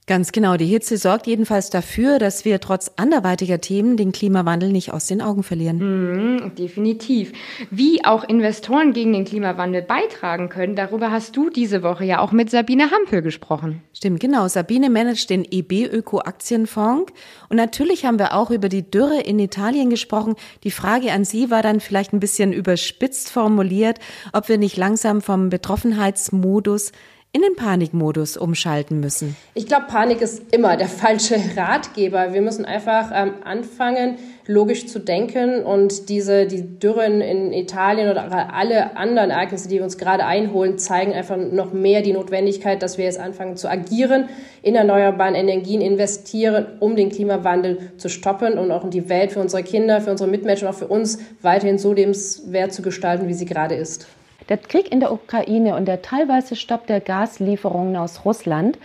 Ganz 0.09 0.33
genau. 0.33 0.57
Die 0.57 0.65
Hitze 0.65 0.97
sorgt 0.97 1.27
jedenfalls 1.27 1.69
dafür, 1.69 2.19
dass 2.19 2.47
wir 2.47 2.61
trotz 2.61 2.93
anderweitiger 2.97 3.61
Themen 3.61 3.99
den 3.99 4.11
Klimawandel 4.11 4.73
nicht 4.73 4.91
aus 4.95 5.07
den 5.07 5.21
Augen 5.21 5.43
verlieren. 5.43 5.77
Mhm, 5.77 6.55
definitiv. 6.55 7.33
Wie 7.71 8.03
auch 8.07 8.25
Investoren 8.25 8.95
gegen 8.95 9.13
den 9.13 9.27
Klimawandel 9.27 9.83
beitragen 9.83 10.49
können, 10.49 10.77
darüber 10.77 11.11
hast 11.11 11.37
du 11.37 11.51
diese 11.51 11.83
Woche 11.83 12.07
ja 12.07 12.21
auch 12.21 12.33
mit 12.33 12.49
Sabine 12.49 12.91
Hampel 12.91 13.21
gesprochen. 13.21 13.83
Stimmt, 13.93 14.21
genau. 14.21 14.49
Sabine 14.49 14.89
managt 14.89 15.29
den 15.29 15.45
EB 15.45 15.93
Öko 15.93 16.21
Aktienfonds. 16.21 17.13
Und 17.51 17.59
natürlich 17.59 18.07
haben 18.07 18.19
wir 18.19 18.33
auch 18.33 18.51
über 18.51 18.71
die 18.71 18.91
Dürre 18.91 19.21
in 19.21 19.39
Italien 19.39 19.91
gesprochen. 19.91 20.37
Die 20.65 20.71
Frage 20.71 21.13
an 21.13 21.27
Sie 21.27 21.51
war 21.51 21.61
dann 21.61 21.81
vielleicht 21.81 22.15
ein 22.15 22.21
bisschen 22.21 22.55
überspitzt 22.55 23.31
formuliert, 23.31 23.99
ob 24.33 24.49
wir 24.49 24.57
nicht 24.57 24.79
langsam 24.79 25.21
vom 25.21 25.51
Betroffenheitsmodus 25.51 26.93
in 27.33 27.43
den 27.43 27.57
Panikmodus 27.57 28.39
umschalten 28.39 29.01
müssen? 29.01 29.37
Ich 29.55 29.67
glaube, 29.67 29.85
Panik 29.87 30.23
ist 30.23 30.43
immer 30.51 30.77
der 30.77 30.89
falsche 30.89 31.37
Ratgeber. 31.57 32.33
Wir 32.33 32.41
müssen 32.41 32.65
einfach 32.65 33.11
ähm, 33.15 33.35
anfangen, 33.45 34.17
logisch 34.47 34.87
zu 34.87 34.99
denken 34.99 35.63
und 35.63 36.09
diese, 36.09 36.47
die 36.47 36.79
Dürren 36.79 37.21
in 37.21 37.53
Italien 37.53 38.11
oder 38.11 38.55
alle 38.55 38.97
anderen 38.97 39.31
Ereignisse, 39.31 39.69
die 39.69 39.77
wir 39.77 39.85
uns 39.85 39.99
gerade 39.99 40.25
einholen, 40.25 40.79
zeigen 40.79 41.13
einfach 41.13 41.37
noch 41.37 41.75
mehr 41.75 42.01
die 42.01 42.15
Notwendigkeit, 42.15 42.83
dass 42.83 42.97
wir 42.97 43.05
jetzt 43.05 43.21
anfangen 43.21 43.59
zu 43.59 43.71
agieren, 43.71 44.31
in 44.63 44.75
erneuerbaren 44.75 45.35
Energien 45.35 45.83
investieren, 45.83 46.67
um 46.81 46.97
den 46.97 47.11
Klimawandel 47.11 47.93
zu 47.99 48.09
stoppen 48.09 48.57
und 48.57 48.73
auch 48.73 48.85
in 48.85 48.91
die 48.91 49.11
Welt 49.11 49.33
für 49.33 49.41
unsere 49.41 49.63
Kinder, 49.63 50.01
für 50.01 50.11
unsere 50.11 50.31
Mitmenschen, 50.31 50.67
auch 50.67 50.75
für 50.75 50.89
uns 50.89 51.19
weiterhin 51.43 51.77
so 51.77 51.93
lebenswert 51.93 52.73
zu 52.73 52.81
gestalten, 52.81 53.29
wie 53.29 53.35
sie 53.35 53.45
gerade 53.45 53.75
ist. 53.75 54.07
Der 54.49 54.57
Krieg 54.57 54.91
in 54.91 55.01
der 55.01 55.13
Ukraine 55.13 55.77
und 55.77 55.87
der 55.87 56.03
teilweise 56.03 56.57
Stopp 56.57 56.87
der 56.87 57.01
Gaslieferungen 57.01 57.97
aus 57.97 58.25
Russland 58.25 58.79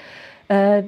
äh, 0.49 0.83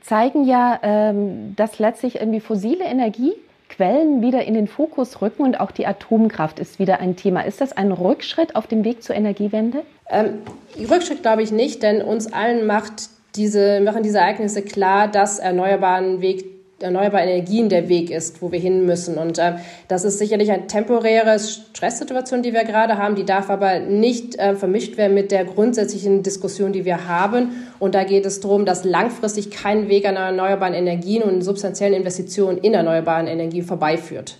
zeigen 0.00 0.44
ja, 0.44 0.78
ähm, 0.82 1.54
dass 1.56 1.78
letztlich 1.78 2.16
irgendwie 2.16 2.40
fossile 2.40 2.84
Energiequellen 2.84 4.22
wieder 4.22 4.44
in 4.44 4.54
den 4.54 4.68
Fokus 4.68 5.22
rücken 5.22 5.42
und 5.42 5.60
auch 5.60 5.70
die 5.70 5.86
Atomkraft 5.86 6.58
ist 6.58 6.78
wieder 6.78 7.00
ein 7.00 7.16
Thema. 7.16 7.40
Ist 7.42 7.60
das 7.60 7.72
ein 7.72 7.92
Rückschritt 7.92 8.56
auf 8.56 8.66
dem 8.66 8.84
Weg 8.84 9.02
zur 9.02 9.16
Energiewende? 9.16 9.82
Ähm, 10.10 10.42
Rückschritt 10.90 11.22
glaube 11.22 11.42
ich 11.42 11.52
nicht, 11.52 11.82
denn 11.82 12.02
uns 12.02 12.32
allen 12.32 12.66
macht 12.66 13.08
diese, 13.36 13.80
machen 13.80 14.02
diese 14.02 14.18
Ereignisse 14.18 14.62
klar, 14.62 15.08
dass 15.08 15.38
erneuerbaren 15.38 16.20
Weg 16.20 16.53
erneuerbare 16.80 17.24
Energien 17.24 17.68
der 17.68 17.88
Weg 17.88 18.10
ist, 18.10 18.42
wo 18.42 18.52
wir 18.52 18.58
hin 18.58 18.84
müssen. 18.84 19.16
Und 19.16 19.38
äh, 19.38 19.54
das 19.88 20.04
ist 20.04 20.18
sicherlich 20.18 20.50
eine 20.50 20.66
temporäre 20.66 21.38
Stresssituation, 21.38 22.42
die 22.42 22.52
wir 22.52 22.64
gerade 22.64 22.98
haben. 22.98 23.14
Die 23.14 23.24
darf 23.24 23.50
aber 23.50 23.78
nicht 23.78 24.38
äh, 24.38 24.54
vermischt 24.54 24.96
werden 24.96 25.14
mit 25.14 25.30
der 25.30 25.44
grundsätzlichen 25.44 26.22
Diskussion, 26.22 26.72
die 26.72 26.84
wir 26.84 27.08
haben. 27.08 27.50
Und 27.78 27.94
da 27.94 28.04
geht 28.04 28.26
es 28.26 28.40
darum, 28.40 28.64
dass 28.64 28.84
langfristig 28.84 29.50
kein 29.50 29.88
Weg 29.88 30.06
an 30.06 30.16
erneuerbaren 30.16 30.74
Energien 30.74 31.22
und 31.22 31.42
substanziellen 31.42 31.94
Investitionen 31.94 32.58
in 32.58 32.74
erneuerbaren 32.74 33.26
Energien 33.26 33.64
vorbeiführt. 33.64 34.38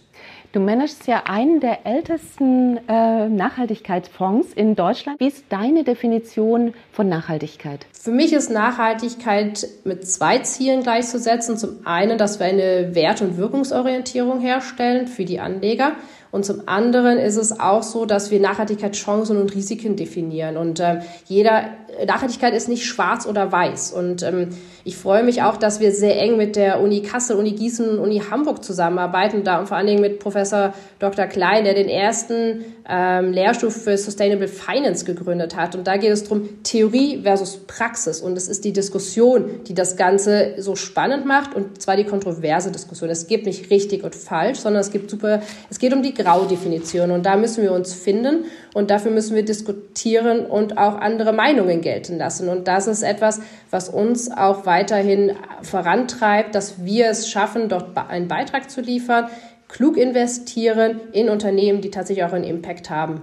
Du 0.54 0.60
managst 0.60 1.08
ja 1.08 1.24
einen 1.26 1.58
der 1.58 1.84
ältesten 1.84 2.78
äh, 2.86 3.28
Nachhaltigkeitsfonds 3.28 4.52
in 4.52 4.76
Deutschland. 4.76 5.18
Wie 5.18 5.26
ist 5.26 5.46
deine 5.48 5.82
Definition 5.82 6.74
von 6.92 7.08
Nachhaltigkeit? 7.08 7.86
Für 7.92 8.12
mich 8.12 8.32
ist 8.32 8.52
Nachhaltigkeit 8.52 9.66
mit 9.82 10.06
zwei 10.06 10.38
Zielen 10.38 10.84
gleichzusetzen. 10.84 11.58
Zum 11.58 11.84
einen, 11.84 12.18
dass 12.18 12.38
wir 12.38 12.46
eine 12.46 12.94
Wert- 12.94 13.20
und 13.20 13.36
Wirkungsorientierung 13.36 14.38
herstellen 14.38 15.08
für 15.08 15.24
die 15.24 15.40
Anleger. 15.40 15.96
Und 16.30 16.44
zum 16.44 16.68
anderen 16.68 17.18
ist 17.18 17.36
es 17.36 17.58
auch 17.58 17.82
so, 17.82 18.06
dass 18.06 18.30
wir 18.30 18.38
Nachhaltigkeitschancen 18.38 19.40
und 19.40 19.52
Risiken 19.56 19.96
definieren. 19.96 20.56
Und 20.56 20.78
äh, 20.78 21.00
jeder 21.26 21.64
Nachhaltigkeit 22.06 22.54
ist 22.54 22.68
nicht 22.68 22.84
schwarz 22.84 23.26
oder 23.26 23.50
weiß. 23.50 23.92
Und 23.92 24.22
ähm, 24.22 24.48
ich 24.84 24.96
freue 24.96 25.22
mich 25.22 25.42
auch, 25.42 25.56
dass 25.56 25.80
wir 25.80 25.92
sehr 25.92 26.20
eng 26.20 26.36
mit 26.36 26.56
der 26.56 26.80
Uni 26.80 27.00
Kassel, 27.02 27.36
Uni 27.36 27.52
Gießen 27.52 27.88
und 27.88 27.98
Uni 27.98 28.22
Hamburg 28.30 28.62
zusammenarbeiten. 28.62 29.44
Da 29.44 29.60
und 29.60 29.66
vor 29.66 29.76
allen 29.76 29.86
Dingen 29.86 30.00
mit 30.00 30.18
Professor 30.18 30.74
Dr. 30.98 31.26
Klein, 31.26 31.64
der 31.64 31.74
den 31.74 31.88
ersten 31.88 32.64
ähm, 32.88 33.32
Lehrstuhl 33.32 33.70
für 33.70 33.96
Sustainable 33.96 34.48
Finance 34.48 35.04
gegründet 35.04 35.56
hat. 35.56 35.74
Und 35.74 35.86
da 35.86 35.96
geht 35.96 36.10
es 36.10 36.24
darum, 36.24 36.62
Theorie 36.64 37.22
versus 37.22 37.56
Praxis. 37.66 38.20
Und 38.20 38.36
es 38.36 38.48
ist 38.48 38.64
die 38.64 38.72
Diskussion, 38.72 39.62
die 39.66 39.74
das 39.74 39.96
Ganze 39.96 40.54
so 40.58 40.76
spannend 40.76 41.24
macht. 41.24 41.54
Und 41.54 41.80
zwar 41.80 41.96
die 41.96 42.04
kontroverse 42.04 42.70
Diskussion. 42.70 43.08
Es 43.08 43.26
gibt 43.26 43.46
nicht 43.46 43.70
richtig 43.70 44.04
und 44.04 44.14
falsch, 44.14 44.58
sondern 44.58 44.80
es 44.80 44.90
gibt 44.90 45.10
super, 45.10 45.40
es 45.70 45.78
geht 45.78 45.94
um 45.94 46.02
die 46.02 46.12
Graudefinition. 46.12 47.10
Und 47.10 47.24
da 47.24 47.36
müssen 47.36 47.62
wir 47.62 47.72
uns 47.72 47.94
finden. 47.94 48.44
Und 48.74 48.90
dafür 48.90 49.12
müssen 49.12 49.34
wir 49.34 49.44
diskutieren 49.44 50.44
und 50.44 50.76
auch 50.76 50.96
andere 50.96 51.32
Meinungen 51.32 51.80
gelten 51.84 52.18
lassen. 52.18 52.48
Und 52.48 52.66
das 52.66 52.88
ist 52.88 53.04
etwas, 53.04 53.40
was 53.70 53.88
uns 53.88 54.28
auch 54.32 54.66
weiterhin 54.66 55.36
vorantreibt, 55.62 56.56
dass 56.56 56.84
wir 56.84 57.06
es 57.06 57.30
schaffen, 57.30 57.68
dort 57.68 57.96
einen 57.96 58.26
Beitrag 58.26 58.68
zu 58.68 58.80
liefern, 58.80 59.28
klug 59.68 59.96
investieren 59.96 61.00
in 61.12 61.28
Unternehmen, 61.28 61.80
die 61.80 61.90
tatsächlich 61.90 62.24
auch 62.24 62.32
einen 62.32 62.44
Impact 62.44 62.90
haben. 62.90 63.22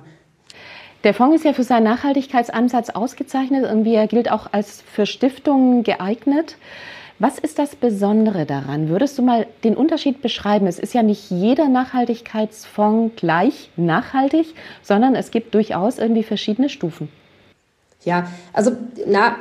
Der 1.03 1.13
Fonds 1.13 1.37
ist 1.37 1.45
ja 1.45 1.53
für 1.53 1.63
seinen 1.63 1.85
Nachhaltigkeitsansatz 1.85 2.91
ausgezeichnet 2.91 3.69
und 3.69 3.85
er 3.85 4.07
gilt 4.07 4.31
auch 4.31 4.47
als 4.53 4.83
für 4.83 5.05
Stiftungen 5.05 5.83
geeignet. 5.83 6.57
Was 7.17 7.37
ist 7.37 7.59
das 7.59 7.75
Besondere 7.75 8.45
daran? 8.45 8.89
Würdest 8.89 9.17
du 9.17 9.21
mal 9.21 9.45
den 9.63 9.75
Unterschied 9.75 10.21
beschreiben? 10.21 10.65
Es 10.67 10.79
ist 10.79 10.93
ja 10.93 11.03
nicht 11.03 11.29
jeder 11.29 11.69
Nachhaltigkeitsfonds 11.69 13.15
gleich 13.15 13.69
nachhaltig, 13.75 14.53
sondern 14.81 15.15
es 15.15 15.31
gibt 15.31 15.53
durchaus 15.53 15.99
irgendwie 15.99 16.23
verschiedene 16.23 16.67
Stufen. 16.67 17.09
Ja, 18.03 18.31
also 18.53 18.71
na, 19.05 19.35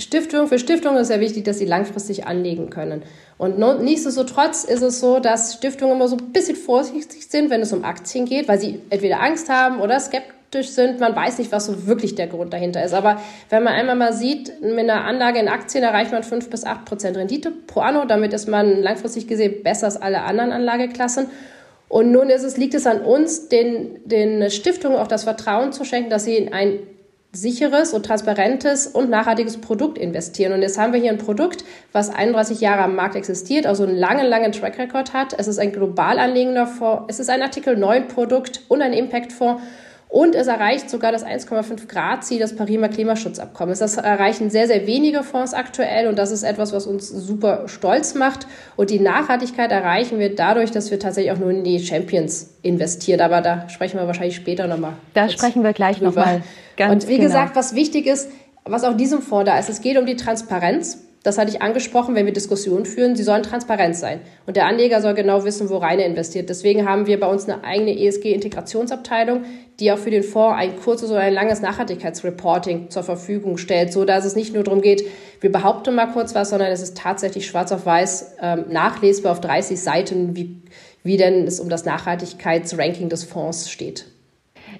Stiftung 0.00 0.48
für 0.48 0.58
Stiftungen 0.58 0.98
ist 0.98 1.10
ja 1.10 1.20
wichtig, 1.20 1.44
dass 1.44 1.58
sie 1.58 1.66
langfristig 1.66 2.26
anlegen 2.26 2.70
können. 2.70 3.02
Und 3.38 3.58
nichtsdestotrotz 3.82 4.64
ist 4.64 4.82
es 4.82 5.00
so, 5.00 5.20
dass 5.20 5.54
Stiftungen 5.54 5.96
immer 5.96 6.08
so 6.08 6.16
ein 6.16 6.32
bisschen 6.32 6.56
vorsichtig 6.56 7.26
sind, 7.28 7.50
wenn 7.50 7.60
es 7.60 7.72
um 7.72 7.84
Aktien 7.84 8.26
geht, 8.26 8.48
weil 8.48 8.60
sie 8.60 8.80
entweder 8.90 9.22
Angst 9.22 9.48
haben 9.48 9.80
oder 9.80 9.98
skeptisch 10.00 10.68
sind. 10.68 11.00
Man 11.00 11.14
weiß 11.14 11.38
nicht, 11.38 11.52
was 11.52 11.66
so 11.66 11.86
wirklich 11.86 12.14
der 12.14 12.26
Grund 12.26 12.52
dahinter 12.52 12.84
ist. 12.84 12.92
Aber 12.92 13.20
wenn 13.48 13.62
man 13.62 13.74
einmal 13.74 13.96
mal 13.96 14.12
sieht, 14.12 14.60
mit 14.60 14.78
einer 14.78 15.04
Anlage 15.04 15.38
in 15.38 15.48
Aktien 15.48 15.84
erreicht 15.84 16.12
man 16.12 16.22
5 16.22 16.50
bis 16.50 16.64
8 16.64 16.84
Prozent 16.84 17.16
Rendite 17.16 17.50
pro 17.50 17.80
anno. 17.80 18.04
Damit 18.04 18.32
ist 18.32 18.48
man 18.48 18.82
langfristig 18.82 19.26
gesehen 19.26 19.62
besser 19.62 19.86
als 19.86 20.00
alle 20.00 20.22
anderen 20.22 20.52
Anlageklassen. 20.52 21.26
Und 21.88 22.12
nun 22.12 22.30
ist 22.30 22.44
es, 22.44 22.56
liegt 22.56 22.74
es 22.74 22.86
an 22.86 23.00
uns, 23.00 23.48
den, 23.48 24.00
den 24.04 24.50
Stiftungen 24.50 24.98
auch 24.98 25.08
das 25.08 25.24
Vertrauen 25.24 25.72
zu 25.72 25.84
schenken, 25.84 26.10
dass 26.10 26.24
sie 26.24 26.36
in 26.36 26.52
ein 26.52 26.78
sicheres 27.32 27.92
und 27.92 28.04
transparentes 28.04 28.88
und 28.88 29.08
nachhaltiges 29.08 29.60
Produkt 29.60 29.98
investieren. 29.98 30.52
Und 30.52 30.62
jetzt 30.62 30.78
haben 30.78 30.92
wir 30.92 31.00
hier 31.00 31.10
ein 31.10 31.18
Produkt, 31.18 31.64
was 31.92 32.10
31 32.10 32.60
Jahre 32.60 32.82
am 32.82 32.96
Markt 32.96 33.14
existiert, 33.14 33.66
also 33.66 33.84
einen 33.84 33.96
langen, 33.96 34.26
langen 34.26 34.52
Track 34.52 34.78
Record 34.78 35.12
hat. 35.12 35.38
Es 35.38 35.46
ist 35.46 35.58
ein 35.58 35.72
global 35.72 36.18
anlegender 36.18 36.66
Fonds, 36.66 37.04
es 37.08 37.20
ist 37.20 37.30
ein 37.30 37.42
Artikel 37.42 37.76
9 37.76 38.08
Produkt 38.08 38.62
und 38.68 38.82
ein 38.82 38.92
Impact 38.92 39.32
Fonds. 39.32 39.62
Und 40.10 40.34
es 40.34 40.48
erreicht 40.48 40.90
sogar 40.90 41.12
das 41.12 41.24
1,5 41.24 41.86
Grad 41.86 42.24
Ziel 42.24 42.40
des 42.40 42.56
Pariser 42.56 42.88
Klimaschutzabkommens. 42.88 43.78
Das 43.78 43.96
erreichen 43.96 44.50
sehr, 44.50 44.66
sehr 44.66 44.88
wenige 44.88 45.22
Fonds 45.22 45.54
aktuell 45.54 46.08
und 46.08 46.18
das 46.18 46.32
ist 46.32 46.42
etwas, 46.42 46.72
was 46.72 46.86
uns 46.88 47.08
super 47.08 47.68
stolz 47.68 48.16
macht. 48.16 48.48
Und 48.74 48.90
die 48.90 48.98
Nachhaltigkeit 48.98 49.70
erreichen 49.70 50.18
wir 50.18 50.34
dadurch, 50.34 50.72
dass 50.72 50.90
wir 50.90 50.98
tatsächlich 50.98 51.32
auch 51.32 51.38
nur 51.38 51.50
in 51.50 51.62
die 51.62 51.78
Champions 51.78 52.54
investieren. 52.62 53.20
Aber 53.20 53.40
da 53.40 53.68
sprechen 53.68 54.00
wir 54.00 54.06
wahrscheinlich 54.08 54.34
später 54.34 54.66
nochmal. 54.66 54.94
Da 55.14 55.28
sprechen 55.28 55.62
wir 55.62 55.72
gleich 55.72 56.00
nochmal. 56.00 56.42
Und 56.76 57.06
wie 57.06 57.16
genau. 57.16 57.28
gesagt, 57.28 57.54
was 57.54 57.76
wichtig 57.76 58.06
ist, 58.06 58.30
was 58.64 58.82
auch 58.82 58.96
diesem 58.96 59.22
Fonds 59.22 59.48
da 59.48 59.60
ist, 59.60 59.70
es 59.70 59.80
geht 59.80 59.96
um 59.96 60.06
die 60.06 60.16
Transparenz. 60.16 61.04
Das 61.22 61.36
hatte 61.36 61.50
ich 61.50 61.60
angesprochen, 61.60 62.14
wenn 62.14 62.24
wir 62.24 62.32
Diskussionen 62.32 62.86
führen, 62.86 63.14
sie 63.14 63.24
sollen 63.24 63.42
transparent 63.42 63.94
sein. 63.94 64.20
Und 64.46 64.56
der 64.56 64.66
Anleger 64.66 65.02
soll 65.02 65.12
genau 65.12 65.44
wissen, 65.44 65.68
wo 65.68 65.76
rein 65.76 65.98
er 65.98 66.06
investiert. 66.06 66.48
Deswegen 66.48 66.88
haben 66.88 67.06
wir 67.06 67.20
bei 67.20 67.26
uns 67.26 67.46
eine 67.46 67.62
eigene 67.62 67.98
ESG-Integrationsabteilung, 67.98 69.44
die 69.80 69.92
auch 69.92 69.98
für 69.98 70.10
den 70.10 70.22
Fonds 70.22 70.58
ein 70.58 70.76
kurzes 70.76 71.10
oder 71.10 71.20
ein 71.20 71.34
langes 71.34 71.60
Nachhaltigkeitsreporting 71.60 72.88
zur 72.88 73.02
Verfügung 73.02 73.58
stellt, 73.58 73.92
so 73.92 74.06
dass 74.06 74.24
es 74.24 74.34
nicht 74.34 74.54
nur 74.54 74.64
darum 74.64 74.80
geht, 74.80 75.04
wir 75.40 75.52
behaupten 75.52 75.94
mal 75.94 76.06
kurz 76.06 76.34
was, 76.34 76.50
sondern 76.50 76.72
es 76.72 76.80
ist 76.80 76.96
tatsächlich 76.96 77.46
schwarz 77.46 77.70
auf 77.70 77.84
weiß 77.84 78.36
ähm, 78.40 78.64
nachlesbar 78.70 79.32
auf 79.32 79.40
30 79.42 79.78
Seiten, 79.78 80.36
wie, 80.36 80.62
wie 81.02 81.18
denn 81.18 81.46
es 81.46 81.60
um 81.60 81.68
das 81.68 81.84
Nachhaltigkeitsranking 81.84 83.10
des 83.10 83.24
Fonds 83.24 83.70
steht. 83.70 84.06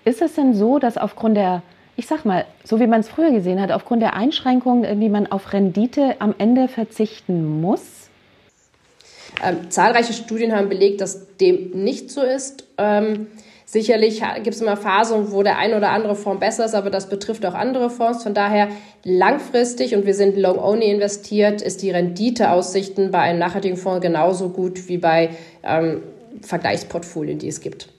Ist 0.06 0.23
es 0.23 0.35
denn 0.35 0.54
so, 0.54 0.78
dass 0.78 0.97
aufgrund 0.97 1.37
der 1.37 1.62
ich 2.00 2.07
sag 2.07 2.25
mal, 2.25 2.47
so 2.64 2.80
wie 2.80 2.87
man 2.87 3.00
es 3.00 3.11
früher 3.11 3.30
gesehen 3.30 3.61
hat, 3.61 3.71
aufgrund 3.71 4.00
der 4.00 4.14
Einschränkungen 4.14 4.85
irgendwie 4.85 5.11
man 5.11 5.26
auf 5.26 5.52
Rendite 5.52 6.16
am 6.19 6.35
Ende 6.38 6.66
verzichten 6.66 7.61
muss? 7.61 8.09
Ähm, 9.45 9.71
zahlreiche 9.71 10.14
Studien 10.14 10.57
haben 10.57 10.71
belegt, 10.71 11.02
dass 11.02 11.37
dem 11.37 11.73
nicht 11.85 12.11
so 12.11 12.23
ist. 12.23 12.64
Ähm, 12.78 13.26
sicherlich 13.66 14.23
gibt 14.37 14.54
es 14.57 14.62
immer 14.62 14.78
Phasen, 14.78 15.30
wo 15.30 15.42
der 15.42 15.59
ein 15.59 15.75
oder 15.75 15.90
andere 15.90 16.14
Fonds 16.14 16.40
besser 16.40 16.64
ist, 16.64 16.75
aber 16.75 16.88
das 16.88 17.11
betrifft 17.11 17.45
auch 17.45 17.52
andere 17.52 17.90
Fonds. 17.90 18.23
Von 18.23 18.33
daher 18.33 18.69
langfristig 19.04 19.95
und 19.95 20.07
wir 20.07 20.14
sind 20.14 20.38
long-only 20.38 20.90
investiert, 20.90 21.61
ist 21.61 21.83
die 21.83 21.90
Renditeaussichten 21.90 23.11
bei 23.11 23.19
einem 23.19 23.38
nachhaltigen 23.38 23.76
Fonds 23.76 24.00
genauso 24.00 24.49
gut 24.49 24.88
wie 24.88 24.97
bei 24.97 25.37
ähm, 25.62 26.02
Vergleichsportfolien, 26.40 27.38
die 27.38 27.49
es 27.49 27.61
gibt. 27.61 27.90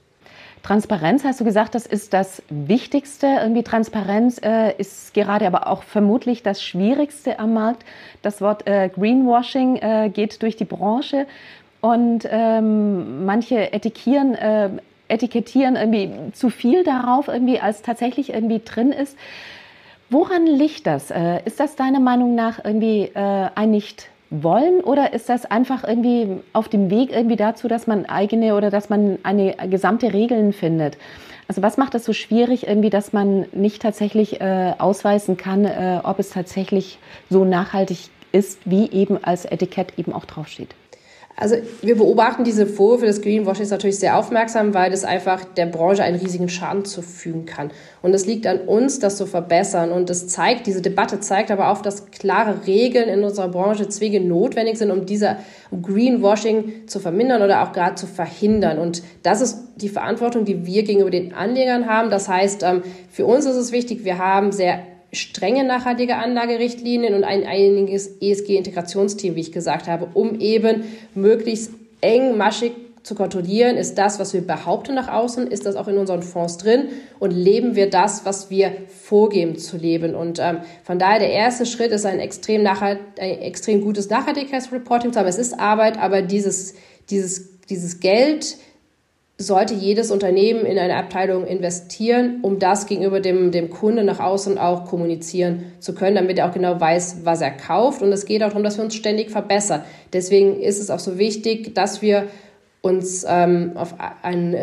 Transparenz, 0.63 1.23
hast 1.23 1.39
du 1.39 1.43
gesagt, 1.43 1.73
das 1.73 1.87
ist 1.87 2.13
das 2.13 2.43
Wichtigste. 2.49 3.25
Irgendwie 3.41 3.63
Transparenz 3.63 4.39
äh, 4.43 4.73
ist 4.77 5.13
gerade 5.13 5.47
aber 5.47 5.67
auch 5.67 5.81
vermutlich 5.81 6.43
das 6.43 6.63
Schwierigste 6.63 7.39
am 7.39 7.53
Markt. 7.53 7.83
Das 8.21 8.41
Wort 8.41 8.67
äh, 8.67 8.89
Greenwashing 8.89 9.77
äh, 9.77 10.09
geht 10.13 10.41
durch 10.43 10.55
die 10.57 10.65
Branche 10.65 11.25
und 11.81 12.27
ähm, 12.29 13.25
manche 13.25 13.73
etikieren, 13.73 14.35
äh, 14.35 14.69
etikettieren 15.07 15.75
irgendwie 15.75 16.31
zu 16.33 16.51
viel 16.51 16.83
darauf, 16.83 17.27
irgendwie 17.27 17.59
als 17.59 17.81
tatsächlich 17.81 18.31
irgendwie 18.31 18.61
drin 18.63 18.91
ist. 18.91 19.17
Woran 20.11 20.45
liegt 20.45 20.85
das? 20.85 21.09
Äh, 21.09 21.41
ist 21.45 21.59
das 21.59 21.75
deiner 21.75 21.99
Meinung 21.99 22.35
nach 22.35 22.63
irgendwie 22.63 23.09
äh, 23.15 23.49
ein 23.55 23.71
nicht 23.71 24.10
wollen 24.31 24.81
oder 24.81 25.13
ist 25.13 25.29
das 25.29 25.45
einfach 25.45 25.83
irgendwie 25.83 26.39
auf 26.53 26.69
dem 26.69 26.89
Weg 26.89 27.11
irgendwie 27.11 27.35
dazu, 27.35 27.67
dass 27.67 27.85
man 27.85 28.05
eigene 28.05 28.55
oder 28.55 28.71
dass 28.71 28.89
man 28.89 29.19
eine 29.23 29.55
gesamte 29.69 30.13
Regeln 30.13 30.53
findet? 30.53 30.97
Also 31.47 31.61
was 31.61 31.77
macht 31.77 31.93
das 31.93 32.05
so 32.05 32.13
schwierig 32.13 32.65
irgendwie, 32.65 32.89
dass 32.89 33.11
man 33.11 33.45
nicht 33.51 33.81
tatsächlich 33.81 34.39
äh, 34.39 34.73
ausweisen 34.77 35.35
kann, 35.35 35.65
äh, 35.65 35.99
ob 36.01 36.17
es 36.17 36.29
tatsächlich 36.29 36.97
so 37.29 37.43
nachhaltig 37.43 38.09
ist, 38.31 38.59
wie 38.63 38.89
eben 38.89 39.21
als 39.21 39.43
Etikett 39.43 39.99
eben 39.99 40.13
auch 40.13 40.23
draufsteht? 40.23 40.73
Also 41.41 41.55
wir 41.81 41.97
beobachten 41.97 42.43
diese 42.43 42.67
Vorwürfe 42.67 43.07
des 43.07 43.23
Greenwashings 43.23 43.71
natürlich 43.71 43.97
sehr 43.97 44.15
aufmerksam, 44.15 44.75
weil 44.75 44.91
das 44.91 45.03
einfach 45.03 45.43
der 45.43 45.65
Branche 45.65 46.03
einen 46.03 46.19
riesigen 46.19 46.49
Schaden 46.49 46.85
zufügen 46.85 47.47
kann. 47.47 47.71
Und 48.03 48.13
es 48.13 48.27
liegt 48.27 48.45
an 48.45 48.59
uns, 48.59 48.99
das 48.99 49.17
zu 49.17 49.25
verbessern. 49.25 49.91
Und 49.91 50.11
es 50.11 50.27
zeigt, 50.27 50.67
diese 50.67 50.83
Debatte 50.83 51.19
zeigt 51.19 51.49
aber 51.49 51.71
auch, 51.71 51.81
dass 51.81 52.11
klare 52.11 52.67
Regeln 52.67 53.09
in 53.09 53.23
unserer 53.23 53.47
Branche 53.47 53.89
zwingend 53.89 54.27
notwendig 54.27 54.77
sind, 54.77 54.91
um 54.91 55.07
dieser 55.07 55.37
Greenwashing 55.81 56.87
zu 56.87 56.99
vermindern 56.99 57.41
oder 57.41 57.63
auch 57.63 57.71
gerade 57.71 57.95
zu 57.95 58.05
verhindern. 58.05 58.77
Und 58.77 59.01
das 59.23 59.41
ist 59.41 59.63
die 59.77 59.89
Verantwortung, 59.89 60.45
die 60.45 60.67
wir 60.67 60.83
gegenüber 60.83 61.09
den 61.09 61.33
Anlegern 61.33 61.87
haben. 61.87 62.11
Das 62.11 62.29
heißt, 62.29 62.61
ähm, 62.61 62.83
für 63.09 63.25
uns 63.25 63.47
ist 63.47 63.55
es 63.55 63.71
wichtig, 63.71 64.05
wir 64.05 64.19
haben 64.19 64.51
sehr 64.51 64.83
strenge 65.13 65.63
nachhaltige 65.63 66.15
Anlagerichtlinien 66.15 67.13
und 67.13 67.23
ein 67.23 67.43
einiges 67.45 68.07
ESG-Integrationsteam, 68.21 69.35
wie 69.35 69.41
ich 69.41 69.51
gesagt 69.51 69.87
habe, 69.87 70.07
um 70.13 70.39
eben 70.39 70.83
möglichst 71.13 71.71
engmaschig 72.01 72.73
zu 73.03 73.15
kontrollieren, 73.15 73.77
ist 73.77 73.95
das, 73.95 74.19
was 74.19 74.33
wir 74.33 74.45
behaupten 74.45 74.93
nach 74.93 75.07
außen, 75.07 75.47
ist 75.47 75.65
das 75.65 75.75
auch 75.75 75.87
in 75.87 75.97
unseren 75.97 76.21
Fonds 76.21 76.57
drin 76.57 76.89
und 77.19 77.31
leben 77.31 77.75
wir 77.75 77.89
das, 77.89 78.25
was 78.25 78.51
wir 78.51 78.73
vorgeben 78.87 79.57
zu 79.57 79.77
leben. 79.77 80.13
Und 80.13 80.39
ähm, 80.39 80.59
von 80.83 80.99
daher 80.99 81.19
der 81.19 81.31
erste 81.31 81.65
Schritt 81.65 81.91
ist 81.91 82.05
ein 82.05 82.19
extrem, 82.19 82.61
nachhalt, 82.61 82.99
ein 83.19 83.39
extrem 83.39 83.81
gutes 83.81 84.09
Nachhaltigkeitsreporting 84.09 85.13
zu 85.13 85.19
haben. 85.19 85.27
Es 85.27 85.39
ist 85.39 85.59
Arbeit, 85.59 85.97
aber 85.97 86.21
dieses, 86.21 86.75
dieses, 87.09 87.57
dieses 87.69 87.99
Geld, 87.99 88.57
sollte 89.41 89.73
jedes 89.73 90.11
Unternehmen 90.11 90.65
in 90.65 90.77
eine 90.77 90.95
Abteilung 90.95 91.45
investieren, 91.45 92.39
um 92.41 92.59
das 92.59 92.85
gegenüber 92.85 93.19
dem, 93.19 93.51
dem 93.51 93.69
Kunde 93.69 94.03
nach 94.03 94.19
außen 94.19 94.57
auch 94.57 94.85
kommunizieren 94.85 95.71
zu 95.79 95.95
können, 95.95 96.15
damit 96.15 96.37
er 96.37 96.49
auch 96.49 96.53
genau 96.53 96.79
weiß, 96.79 97.19
was 97.23 97.41
er 97.41 97.51
kauft. 97.51 98.01
Und 98.01 98.11
es 98.11 98.25
geht 98.25 98.43
auch 98.43 98.49
darum, 98.49 98.63
dass 98.63 98.77
wir 98.77 98.83
uns 98.83 98.95
ständig 98.95 99.29
verbessern. 99.29 99.83
Deswegen 100.13 100.59
ist 100.59 100.79
es 100.79 100.89
auch 100.89 100.99
so 100.99 101.17
wichtig, 101.17 101.73
dass 101.75 102.01
wir 102.01 102.27
uns 102.81 103.25
ähm, 103.27 103.71
auf 103.75 103.95
ein 104.21 104.55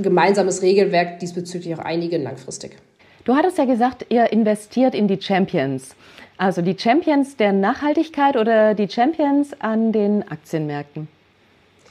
gemeinsames 0.00 0.62
Regelwerk 0.62 1.18
diesbezüglich 1.18 1.74
auch 1.74 1.84
einigen 1.84 2.22
langfristig. 2.22 2.76
Du 3.24 3.34
hattest 3.34 3.58
ja 3.58 3.64
gesagt, 3.64 4.06
ihr 4.08 4.32
investiert 4.32 4.94
in 4.94 5.08
die 5.08 5.20
Champions. 5.20 5.94
Also 6.36 6.62
die 6.62 6.76
Champions 6.78 7.36
der 7.36 7.52
Nachhaltigkeit 7.52 8.36
oder 8.36 8.74
die 8.74 8.88
Champions 8.88 9.50
an 9.60 9.92
den 9.92 10.26
Aktienmärkten? 10.30 11.08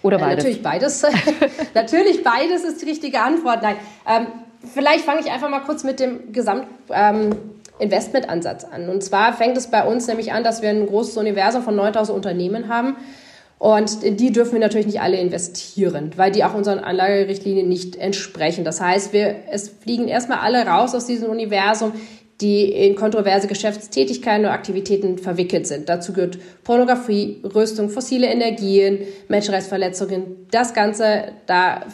Oder 0.04 0.20
beides? 0.20 0.46
Äh, 0.46 0.50
natürlich 0.50 0.64
beides. 0.64 1.04
natürlich 1.74 2.24
beides 2.24 2.64
ist 2.64 2.82
die 2.82 2.86
richtige 2.86 3.20
Antwort. 3.20 3.62
Nein, 3.62 3.76
ähm, 4.08 4.28
vielleicht 4.74 5.04
fange 5.06 5.20
ich 5.22 5.32
einfach 5.32 5.50
mal 5.50 5.62
kurz 5.62 5.84
mit 5.84 6.00
dem 6.00 6.32
Gesamtinvestmentansatz 6.32 8.64
ähm, 8.64 8.70
an. 8.74 8.90
Und 8.90 9.04
zwar 9.04 9.34
fängt 9.34 9.58
es 9.58 9.68
bei 9.68 9.86
uns 9.86 10.08
nämlich 10.08 10.34
an, 10.34 10.44
dass 10.44 10.62
wir 10.62 10.70
ein 10.70 10.88
großes 10.88 11.18
Universum 11.18 11.64
von 11.64 11.76
9000 11.76 12.16
Unternehmen 12.16 12.70
haben. 12.70 12.96
Und 13.60 14.04
in 14.04 14.18
die 14.18 14.32
dürfen 14.32 14.54
wir 14.54 14.60
natürlich 14.60 14.86
nicht 14.86 15.02
alle 15.02 15.18
investieren, 15.18 16.12
weil 16.16 16.32
die 16.32 16.44
auch 16.44 16.54
unseren 16.54 16.78
Anlagerichtlinien 16.78 17.68
nicht 17.68 17.96
entsprechen. 17.96 18.64
Das 18.64 18.80
heißt, 18.80 19.14
wir, 19.14 19.36
es 19.50 19.70
fliegen 19.70 20.08
erstmal 20.08 20.38
alle 20.40 20.68
raus 20.68 20.94
aus 20.94 21.08
diesem 21.08 21.32
Universum, 21.32 21.94
die 22.42 22.72
in 22.72 22.96
kontroverse 22.96 23.48
Geschäftstätigkeiten 23.48 24.46
oder 24.46 24.54
Aktivitäten 24.54 25.18
verwickelt 25.18 25.66
sind. 25.66 25.90
Dazu 25.90 26.14
gehört 26.14 26.38
Pornografie, 26.64 27.42
Rüstung, 27.44 27.90
fossile 27.90 28.28
Energien, 28.28 29.00
Menschenrechtsverletzungen. 29.28 30.48
Das 30.52 30.74
Ganze, 30.74 31.34
da 31.48 31.86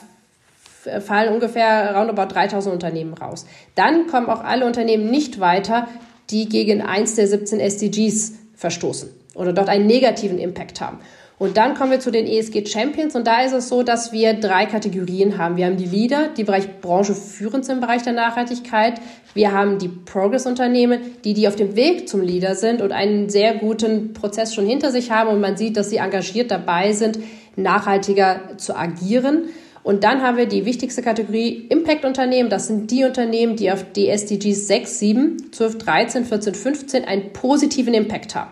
fallen 0.99 1.33
ungefähr 1.33 1.95
roundabout 1.95 2.33
3000 2.33 2.73
Unternehmen 2.73 3.13
raus. 3.13 3.45
Dann 3.75 4.07
kommen 4.07 4.27
auch 4.27 4.43
alle 4.43 4.65
Unternehmen 4.65 5.09
nicht 5.09 5.39
weiter, 5.39 5.87
die 6.29 6.49
gegen 6.49 6.81
eins 6.81 7.15
der 7.15 7.27
17 7.27 7.59
SDGs 7.59 8.33
verstoßen 8.55 9.09
oder 9.35 9.53
dort 9.53 9.69
einen 9.69 9.87
negativen 9.87 10.39
Impact 10.39 10.81
haben. 10.81 10.99
Und 11.43 11.57
dann 11.57 11.73
kommen 11.73 11.91
wir 11.91 11.99
zu 11.99 12.09
den 12.09 12.25
ESG 12.25 12.65
Champions 12.65 13.17
und 13.17 13.27
da 13.27 13.41
ist 13.41 13.51
es 13.51 13.67
so, 13.67 13.83
dass 13.83 14.13
wir 14.13 14.33
drei 14.33 14.65
Kategorien 14.65 15.37
haben. 15.37 15.57
Wir 15.57 15.65
haben 15.65 15.75
die 15.75 15.85
Leader, 15.85 16.29
die 16.29 16.45
Bereich 16.45 16.79
Branche 16.79 17.13
führend 17.13 17.67
im 17.67 17.81
Bereich 17.81 18.01
der 18.01 18.13
Nachhaltigkeit. 18.13 19.01
Wir 19.33 19.51
haben 19.51 19.77
die 19.77 19.89
Progress-Unternehmen, 19.89 21.01
die, 21.25 21.33
die 21.33 21.49
auf 21.49 21.57
dem 21.57 21.75
Weg 21.75 22.07
zum 22.07 22.21
Leader 22.21 22.55
sind 22.55 22.81
und 22.81 22.93
einen 22.93 23.27
sehr 23.27 23.55
guten 23.55 24.13
Prozess 24.13 24.53
schon 24.55 24.65
hinter 24.65 24.89
sich 24.89 25.11
haben 25.11 25.27
und 25.31 25.41
man 25.41 25.57
sieht, 25.57 25.75
dass 25.75 25.89
sie 25.89 25.97
engagiert 25.97 26.49
dabei 26.49 26.93
sind, 26.93 27.19
nachhaltiger 27.57 28.55
zu 28.55 28.77
agieren. 28.77 29.49
Und 29.83 30.05
dann 30.05 30.21
haben 30.21 30.37
wir 30.37 30.45
die 30.45 30.63
wichtigste 30.63 31.01
Kategorie 31.01 31.67
Impact-Unternehmen. 31.67 32.49
Das 32.49 32.67
sind 32.67 32.89
die 32.89 33.03
Unternehmen, 33.03 33.57
die 33.57 33.69
auf 33.69 33.83
die 33.91 34.07
SDGs 34.07 34.67
6, 34.67 34.97
7, 34.97 35.51
12, 35.51 35.77
13, 35.77 36.23
14, 36.23 36.55
15 36.55 37.03
einen 37.03 37.33
positiven 37.33 37.93
Impact 37.93 38.33
haben. 38.33 38.51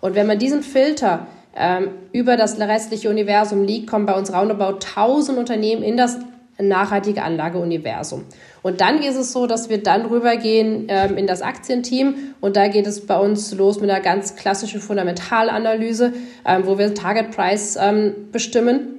Und 0.00 0.14
wenn 0.14 0.28
man 0.28 0.38
diesen 0.38 0.62
Filter 0.62 1.26
ähm, 1.56 1.90
über 2.12 2.36
das 2.36 2.58
restliche 2.58 3.10
Universum 3.10 3.64
liegt, 3.64 3.88
kommen 3.88 4.06
bei 4.06 4.14
uns 4.14 4.32
roundabout 4.32 4.78
1000 4.86 5.38
Unternehmen 5.38 5.82
in 5.82 5.96
das 5.96 6.18
nachhaltige 6.60 7.22
Anlageuniversum. 7.22 8.24
Und 8.62 8.80
dann 8.80 9.02
ist 9.02 9.16
es 9.16 9.32
so, 9.32 9.46
dass 9.46 9.68
wir 9.68 9.82
dann 9.82 10.06
rübergehen 10.06 10.86
ähm, 10.88 11.16
in 11.16 11.26
das 11.26 11.42
Aktienteam 11.42 12.14
und 12.40 12.56
da 12.56 12.68
geht 12.68 12.86
es 12.86 13.06
bei 13.06 13.18
uns 13.18 13.54
los 13.54 13.80
mit 13.80 13.90
einer 13.90 14.00
ganz 14.00 14.34
klassischen 14.34 14.80
Fundamentalanalyse, 14.80 16.12
ähm, 16.44 16.62
wo 16.66 16.76
wir 16.78 16.94
Target 16.94 17.30
Price 17.30 17.78
ähm, 17.80 18.14
bestimmen. 18.32 18.97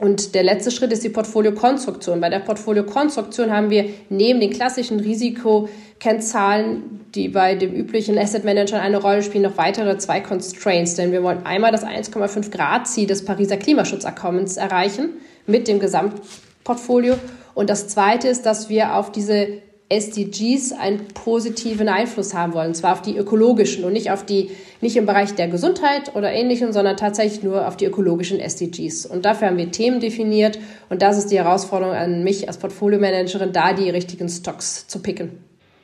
Und 0.00 0.34
der 0.34 0.42
letzte 0.42 0.70
Schritt 0.70 0.92
ist 0.92 1.04
die 1.04 1.10
Portfoliokonstruktion. 1.10 2.20
Bei 2.20 2.30
der 2.30 2.40
Portfoliokonstruktion 2.40 3.52
haben 3.52 3.70
wir 3.70 3.90
neben 4.08 4.40
den 4.40 4.50
klassischen 4.50 5.00
Risikokennzahlen 5.00 7.00
die 7.14 7.28
bei 7.28 7.54
dem 7.54 7.72
üblichen 7.72 8.18
Asset 8.18 8.44
Manager 8.44 8.80
eine 8.80 8.98
Rolle 8.98 9.22
spielen, 9.22 9.42
noch 9.42 9.56
weitere 9.56 9.98
zwei 9.98 10.20
Constraints. 10.20 10.94
Denn 10.94 11.12
wir 11.12 11.22
wollen 11.22 11.44
einmal 11.44 11.72
das 11.72 11.84
1,5 11.84 12.50
Grad 12.50 12.86
Ziel 12.86 13.06
des 13.06 13.24
Pariser 13.24 13.56
Klimaschutzabkommens 13.56 14.56
erreichen 14.56 15.10
mit 15.46 15.66
dem 15.66 15.80
Gesamtportfolio. 15.80 17.16
Und 17.54 17.68
das 17.68 17.88
zweite 17.88 18.28
ist, 18.28 18.46
dass 18.46 18.68
wir 18.68 18.94
auf 18.94 19.10
diese 19.10 19.48
SDGs 19.90 20.72
einen 20.72 21.08
positiven 21.08 21.88
Einfluss 21.88 22.32
haben 22.32 22.54
wollen, 22.54 22.68
und 22.68 22.74
zwar 22.74 22.92
auf 22.92 23.02
die 23.02 23.16
ökologischen 23.16 23.84
und 23.84 23.92
nicht 23.92 24.10
auf 24.10 24.24
die, 24.24 24.50
nicht 24.80 24.96
im 24.96 25.04
Bereich 25.04 25.34
der 25.34 25.48
Gesundheit 25.48 26.14
oder 26.14 26.32
ähnlichen, 26.32 26.72
sondern 26.72 26.96
tatsächlich 26.96 27.42
nur 27.42 27.66
auf 27.66 27.76
die 27.76 27.86
ökologischen 27.86 28.38
SDGs. 28.38 29.04
Und 29.04 29.24
dafür 29.24 29.48
haben 29.48 29.58
wir 29.58 29.70
Themen 29.72 30.00
definiert 30.00 30.58
und 30.88 31.02
das 31.02 31.18
ist 31.18 31.32
die 31.32 31.38
Herausforderung 31.38 31.94
an 31.94 32.22
mich 32.22 32.46
als 32.46 32.58
Portfolio-Managerin, 32.58 33.52
da 33.52 33.72
die 33.72 33.90
richtigen 33.90 34.28
Stocks 34.28 34.86
zu 34.86 35.02
picken. 35.02 35.32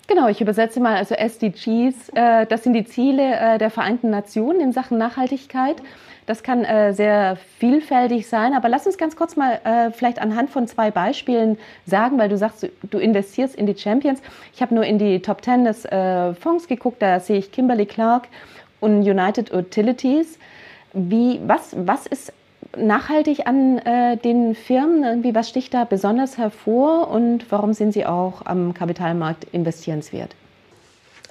Genau, 0.07 0.29
ich 0.29 0.41
übersetze 0.41 0.79
mal 0.79 0.95
also 0.95 1.17
SDGs. 1.17 2.11
Äh, 2.15 2.47
das 2.47 2.63
sind 2.63 2.75
die 2.75 2.85
Ziele 2.85 3.25
äh, 3.35 3.59
der 3.59 3.71
Vereinten 3.71 4.11
Nationen 4.11 4.61
in 4.61 4.73
Sachen 4.73 4.99
Nachhaltigkeit. 4.99 5.77
Das 6.27 6.43
kann 6.43 6.65
äh, 6.65 6.93
sehr 6.93 7.37
vielfältig 7.59 8.27
sein, 8.27 8.53
aber 8.53 8.69
lass 8.69 8.85
uns 8.85 8.99
ganz 8.99 9.15
kurz 9.15 9.37
mal 9.37 9.61
äh, 9.63 9.93
vielleicht 9.93 10.19
anhand 10.21 10.51
von 10.51 10.67
zwei 10.67 10.91
Beispielen 10.91 11.57
sagen, 11.87 12.19
weil 12.19 12.29
du 12.29 12.37
sagst, 12.37 12.69
du 12.83 12.99
investierst 12.99 13.55
in 13.55 13.67
die 13.67 13.77
Champions. 13.77 14.21
Ich 14.53 14.61
habe 14.61 14.75
nur 14.75 14.85
in 14.85 14.99
die 14.99 15.23
Top 15.23 15.41
Ten 15.41 15.65
des 15.65 15.85
äh, 15.85 16.35
Fonds 16.35 16.67
geguckt, 16.67 17.01
da 17.01 17.21
sehe 17.21 17.39
ich 17.39 17.53
Kimberly 17.53 17.87
Clark 17.87 18.27
und 18.81 19.03
United 19.03 19.55
Utilities. 19.55 20.39
Wie, 20.93 21.41
was, 21.47 21.77
was 21.79 22.07
ist 22.07 22.33
nachhaltig 22.77 23.47
an 23.47 23.79
äh, 23.79 24.17
den 24.17 24.57
Firmen? 24.57 25.05
Irgendwie, 25.05 25.35
was 25.35 25.49
sticht 25.49 25.75
da 25.75 25.85
besonders 25.85 26.39
hervor 26.39 27.09
und 27.09 27.51
warum 27.53 27.73
sind 27.73 27.93
sie 27.93 28.05
auch 28.05 28.45
am 28.45 28.75
Kapitalmarkt 28.75 29.45
investierenswert? 29.53 30.35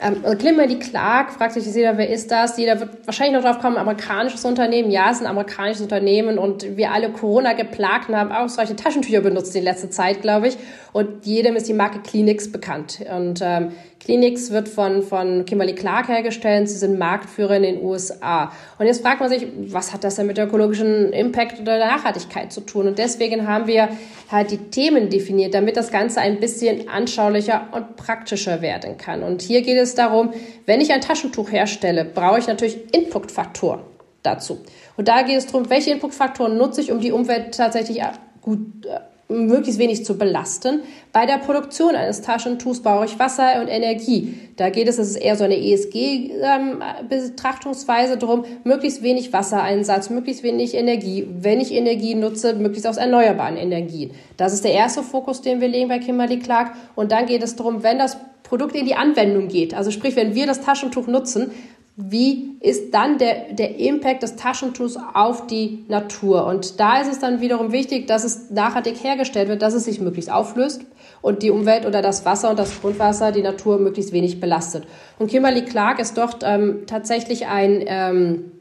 Ähm, 0.01 0.17
also 0.23 0.37
Kimberly 0.37 0.79
Clark 0.79 1.31
fragt 1.31 1.53
sich 1.53 1.65
jeder, 1.65 1.97
wer 1.97 2.09
ist 2.09 2.29
das? 2.31 2.57
Jeder 2.57 2.79
wird 2.79 3.05
wahrscheinlich 3.05 3.41
noch 3.41 3.49
drauf 3.49 3.61
kommen, 3.61 3.77
amerikanisches 3.77 4.43
Unternehmen. 4.45 4.91
Ja, 4.91 5.09
es 5.09 5.17
ist 5.17 5.21
ein 5.23 5.27
amerikanisches 5.27 5.81
Unternehmen 5.81 6.37
und 6.37 6.77
wir 6.77 6.91
alle 6.91 7.09
Corona-Geplagten 7.11 8.15
haben 8.15 8.31
ausreichend 8.31 8.79
Taschentücher 8.79 9.21
benutzt 9.21 9.55
in 9.55 9.63
letzter 9.63 9.89
Zeit, 9.91 10.21
glaube 10.21 10.49
ich. 10.49 10.57
Und 10.91 11.25
jedem 11.25 11.55
ist 11.55 11.67
die 11.67 11.73
Marke 11.73 11.99
Kleenex 11.99 12.51
bekannt. 12.51 12.99
Und 13.15 13.39
ähm, 13.41 13.71
Kleenex 14.05 14.51
wird 14.51 14.69
von, 14.69 15.01
von 15.01 15.45
Kimberly 15.45 15.73
Clark 15.73 16.09
hergestellt. 16.09 16.69
Sie 16.69 16.77
sind 16.77 16.99
Marktführer 16.99 17.57
in 17.57 17.63
den 17.63 17.83
USA. 17.83 18.51
Und 18.77 18.85
jetzt 18.85 19.01
fragt 19.01 19.19
man 19.19 19.29
sich, 19.29 19.47
was 19.57 19.93
hat 19.93 20.03
das 20.03 20.15
denn 20.15 20.27
mit 20.27 20.37
der 20.37 20.45
ökologischen 20.45 21.11
Impact 21.11 21.59
oder 21.59 21.79
der 21.79 21.87
Nachhaltigkeit 21.87 22.53
zu 22.53 22.61
tun? 22.61 22.87
Und 22.87 22.99
deswegen 22.99 23.47
haben 23.47 23.65
wir 23.65 23.89
halt 24.31 24.51
die 24.51 24.59
Themen 24.59 25.09
definiert, 25.09 25.55
damit 25.55 25.75
das 25.75 25.91
Ganze 25.91 26.21
ein 26.21 26.39
bisschen 26.39 26.87
anschaulicher 26.87 27.67
und 27.71 27.95
praktischer 27.95 28.61
werden 28.61 28.97
kann. 28.97 29.23
Und 29.23 29.41
hier 29.41 29.63
geht 29.63 29.77
es 29.77 29.95
darum, 29.95 30.33
wenn 30.67 30.81
ich 30.81 30.93
ein 30.93 31.01
Taschentuch 31.01 31.51
herstelle, 31.51 32.05
brauche 32.05 32.37
ich 32.37 32.45
natürlich 32.45 32.93
Inputfaktoren 32.93 33.81
dazu. 34.21 34.59
Und 34.97 35.07
da 35.07 35.23
geht 35.23 35.37
es 35.37 35.47
darum, 35.47 35.67
welche 35.71 35.89
Inputfaktoren 35.89 36.57
nutze 36.57 36.81
ich, 36.81 36.91
um 36.91 36.99
die 36.99 37.11
Umwelt 37.11 37.57
tatsächlich 37.57 38.03
gut 38.41 38.85
äh, 38.85 38.99
möglichst 39.27 39.79
wenig 39.79 40.05
zu 40.05 40.15
belasten. 40.17 40.83
Bei 41.11 41.25
der 41.25 41.39
Produktion 41.39 41.95
eines 41.95 42.21
Taschentuchs 42.21 42.81
brauche 42.81 43.03
ich 43.05 43.17
Wasser 43.17 43.59
und 43.61 43.67
Energie. 43.67 44.35
Da 44.55 44.69
geht 44.69 44.87
es, 44.87 44.97
das 44.97 45.09
ist 45.09 45.15
eher 45.15 45.35
so 45.35 45.43
eine 45.43 45.57
ESG-Betrachtungsweise 45.57 48.13
ähm, 48.13 48.19
darum, 48.19 48.45
möglichst 48.63 49.01
wenig 49.01 49.33
Wassereinsatz, 49.33 50.11
möglichst 50.11 50.43
wenig 50.43 50.75
Energie. 50.75 51.27
Wenn 51.39 51.59
ich 51.59 51.73
Energie 51.73 52.13
nutze, 52.13 52.53
möglichst 52.53 52.85
aus 52.87 52.97
erneuerbaren 52.97 53.57
Energien. 53.57 54.11
Das 54.37 54.53
ist 54.53 54.63
der 54.63 54.73
erste 54.73 55.01
Fokus, 55.01 55.41
den 55.41 55.59
wir 55.59 55.69
legen 55.69 55.89
bei 55.89 55.97
Kimberly 55.99 56.37
Clark. 56.39 56.73
Und 56.95 57.11
dann 57.11 57.25
geht 57.25 57.41
es 57.41 57.55
darum, 57.55 57.81
wenn 57.83 57.97
das 57.97 58.17
Produkt 58.43 58.75
in 58.75 58.85
die 58.85 58.95
Anwendung 58.95 59.47
geht, 59.47 59.73
also 59.73 59.89
sprich, 59.89 60.15
wenn 60.15 60.35
wir 60.35 60.45
das 60.45 60.61
Taschentuch 60.61 61.07
nutzen, 61.07 61.49
wie 61.97 62.57
ist 62.59 62.93
dann 62.93 63.17
der, 63.17 63.53
der 63.53 63.79
Impact 63.79 64.21
des 64.21 64.35
Taschentuchs 64.35 64.97
auf 65.13 65.47
die 65.47 65.85
Natur. 65.87 66.45
Und 66.45 66.79
da 66.79 66.99
ist 66.99 67.09
es 67.09 67.19
dann 67.19 67.39
wiederum 67.39 67.71
wichtig, 67.71 68.05
dass 68.07 68.25
es 68.25 68.49
nachhaltig 68.51 69.01
hergestellt 69.01 69.47
wird, 69.47 69.61
dass 69.61 69.73
es 69.73 69.85
sich 69.85 70.01
möglichst 70.01 70.29
auflöst 70.29 70.81
und 71.21 71.41
die 71.41 71.51
Umwelt 71.51 71.85
oder 71.85 72.01
das 72.01 72.25
Wasser 72.25 72.49
und 72.49 72.59
das 72.59 72.81
Grundwasser, 72.81 73.31
die 73.31 73.41
Natur 73.41 73.77
möglichst 73.77 74.11
wenig 74.11 74.41
belastet. 74.41 74.85
Und 75.19 75.31
Kimberly 75.31 75.63
Clark 75.63 75.99
ist 75.99 76.17
dort 76.17 76.43
ähm, 76.43 76.83
tatsächlich 76.85 77.47
ein, 77.47 77.81
ähm, 77.87 78.51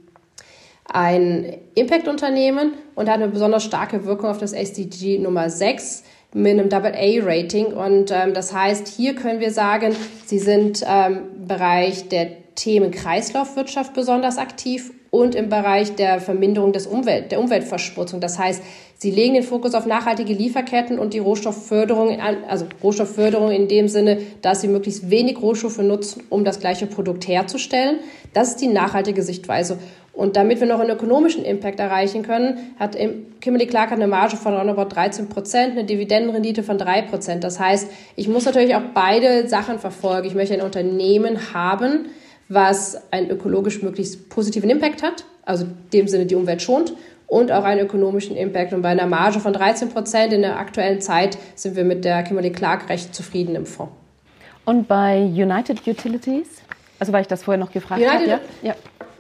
ein 0.85 1.57
Impact-Unternehmen 1.75 2.75
und 2.95 3.09
hat 3.09 3.17
eine 3.17 3.29
besonders 3.29 3.65
starke 3.65 4.05
Wirkung 4.05 4.31
auf 4.31 4.39
das 4.39 4.53
SDG 4.53 5.19
Nummer 5.19 5.51
6 5.51 6.05
mit 6.35 6.53
einem 6.53 6.69
Double-A-Rating. 6.69 7.67
Und 7.67 8.13
ähm, 8.13 8.33
das 8.33 8.55
heißt, 8.55 8.87
hier 8.87 9.17
können 9.17 9.41
wir 9.41 9.51
sagen, 9.51 9.97
sie 10.25 10.39
sind 10.39 10.85
ähm, 10.87 11.23
im 11.37 11.49
Bereich 11.49 12.09
der 12.09 12.44
Themen 12.55 12.91
Kreislaufwirtschaft 12.91 13.95
besonders 13.95 14.39
aktiv 14.39 14.93
und 15.11 15.37
im 15.37 15.49
Bereich 15.49 15.95
der 15.95 16.21
Verminderung 16.21 16.73
des 16.73 16.89
Umwelt, 16.89 17.31
der 17.31 17.39
Umweltverschmutzung. 17.39 18.21
Das 18.21 18.39
heißt, 18.39 18.63
sie 18.97 19.13
legen 19.13 19.35
den 19.35 19.45
Fokus 19.45 19.75
auf 19.75 19.87
nachhaltige 19.87 20.33
Lieferketten 20.33 20.99
und 20.99 21.15
die 21.15 21.21
Rohstoffförderung, 21.21 22.19
also 22.49 22.67
Rohstoffförderung 22.83 23.53
in 23.53 23.69
dem 23.69 23.87
Sinne, 23.87 24.19
dass 24.43 24.61
sie 24.61 24.69
möglichst 24.69 25.11
wenig 25.11 25.41
Rohstoffe 25.41 25.79
nutzen, 25.79 26.25
um 26.31 26.45
das 26.45 26.59
gleiche 26.59 26.87
Produkt 26.87 27.29
herzustellen. 27.29 28.01
Das 28.33 28.49
ist 28.49 28.61
die 28.61 28.67
nachhaltige 28.67 29.23
Sichtweise. 29.23 29.79
Und 30.13 30.37
damit 30.37 30.61
wir 30.61 30.67
noch 30.69 30.81
einen 30.81 30.91
ökonomischen 30.91 31.45
Impact 31.45 31.81
erreichen 31.81 32.23
können, 32.23 32.75
hat 32.79 32.97
Kimberly 33.41 33.67
Clark 33.67 33.93
eine 33.93 34.07
Marge 34.07 34.37
von 34.37 34.55
roundabout 34.55 34.95
13 34.95 35.29
Prozent, 35.29 35.73
eine 35.73 35.85
Dividendenrendite 35.85 36.63
von 36.63 36.79
3 36.79 37.03
Prozent. 37.03 37.43
Das 37.45 37.59
heißt, 37.59 37.89
ich 38.15 38.29
muss 38.29 38.45
natürlich 38.45 38.77
auch 38.77 38.83
beide 38.95 39.49
Sachen 39.49 39.81
verfolgen. 39.81 40.27
Ich 40.27 40.35
möchte 40.35 40.55
ein 40.55 40.61
Unternehmen 40.61 41.53
haben, 41.53 42.07
was 42.55 42.97
einen 43.11 43.31
ökologisch 43.31 43.83
möglichst 43.83 44.29
positiven 44.29 44.71
Impact 44.71 45.03
hat, 45.03 45.25
also 45.45 45.65
in 45.65 45.75
dem 45.93 46.09
Sinne 46.09 46.27
die 46.27 46.35
Umwelt 46.35 46.63
schont 46.63 46.95
und 47.27 47.53
auch 47.53 47.65
einen 47.65 47.81
ökonomischen 47.81 48.37
Impact. 48.37 48.73
Und 48.73 48.83
bei 48.83 48.91
einer 48.91 49.07
Marge 49.07 49.41
von 49.41 49.53
13 49.53 49.89
Prozent 49.89 50.33
in 50.33 50.43
der 50.43 50.59
aktuellen 50.59 51.01
Zeit 51.01 51.37
sind 51.55 51.77
wir 51.77 51.85
mit 51.85 52.05
der 52.05 52.23
Kimberly 52.23 52.53
Clark 52.53 52.89
recht 52.89 53.15
zufrieden 53.15 53.55
im 53.57 53.67
Fonds. 53.67 53.93
Und 54.65 54.89
bei 54.89 55.19
United 55.19 55.87
Utilities? 55.87 56.63
Also 56.99 57.13
weil 57.13 57.23
ich 57.23 57.29
das 57.29 57.43
vorher 57.43 57.59
noch 57.59 57.73
gefragt 57.73 58.03
habe. 58.09 58.27
Ja? 58.27 58.41
ja. 58.63 58.75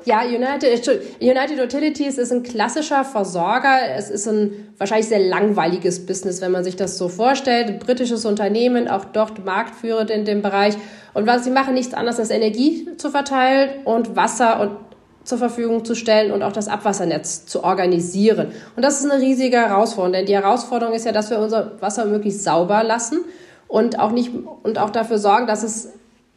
Ja, 0.07 0.21
United, 0.23 0.87
United 1.19 1.59
Utilities 1.59 2.19
ist 2.19 2.31
ein 2.31 2.43
klassischer 2.43 3.05
Versorger. 3.05 3.79
Es 3.97 4.11
ist 4.11 4.27
ein 4.29 4.75
wahrscheinlich 4.77 5.09
sehr 5.09 5.19
langweiliges 5.19 6.05
Business, 6.05 6.43
wenn 6.43 6.53
man 6.53 6.63
sich 6.63 6.77
das 6.77 6.99
so 6.99 7.09
vorstellt. 7.09 7.69
Ein 7.69 7.79
britisches 7.79 8.27
Unternehmen, 8.27 8.87
auch 8.87 9.07
dort 9.07 9.45
marktführend 9.47 10.11
in 10.11 10.27
dem 10.27 10.43
Bereich. 10.43 10.75
Und 11.15 11.27
was 11.27 11.45
sie 11.45 11.51
machen, 11.51 11.75
nichts 11.75 11.95
anderes 11.95 12.19
als 12.19 12.31
Energie 12.31 12.89
zu 12.97 13.11
verteilen 13.11 13.85
und 13.85 14.17
Wasser 14.17 14.61
und 14.61 14.71
zur 15.25 15.39
Verfügung 15.39 15.85
zu 15.85 15.95
stellen 15.95 16.33
und 16.33 16.43
auch 16.43 16.53
das 16.53 16.69
Abwassernetz 16.69 17.47
zu 17.47 17.65
organisieren. 17.65 18.53
Und 18.77 18.85
das 18.85 19.01
ist 19.01 19.11
eine 19.11 19.23
riesige 19.23 19.57
Herausforderung, 19.57 20.13
denn 20.13 20.27
die 20.27 20.35
Herausforderung 20.35 20.95
ist 20.95 21.07
ja, 21.07 21.13
dass 21.13 21.31
wir 21.31 21.39
unser 21.39 21.81
Wasser 21.81 22.05
möglichst 22.05 22.45
sauber 22.45 22.85
lassen 22.85 23.21
und 23.67 23.99
auch 23.99 24.13
nicht 24.13 24.33
und 24.63 24.79
auch 24.79 24.91
dafür 24.91 25.19
sorgen, 25.19 25.47
dass 25.47 25.63
es 25.63 25.93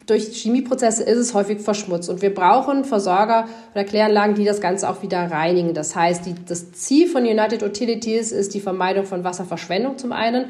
durch 0.06 0.28
Chemieprozesse 0.32 1.02
ist 1.02 1.18
es 1.18 1.34
häufig 1.34 1.60
verschmutzt. 1.60 2.08
Und 2.08 2.22
wir 2.22 2.34
brauchen 2.34 2.84
Versorger 2.84 3.46
oder 3.74 3.84
Kläranlagen, 3.84 4.34
die 4.34 4.46
das 4.46 4.62
Ganze 4.62 4.88
auch 4.88 5.02
wieder 5.02 5.30
reinigen. 5.30 5.74
Das 5.74 5.94
heißt, 5.94 6.24
die, 6.24 6.34
das 6.46 6.72
Ziel 6.72 7.08
von 7.08 7.24
United 7.24 7.62
Utilities 7.62 8.32
ist 8.32 8.54
die 8.54 8.60
Vermeidung 8.60 9.04
von 9.04 9.22
Wasserverschwendung 9.22 9.98
zum 9.98 10.12
einen 10.12 10.46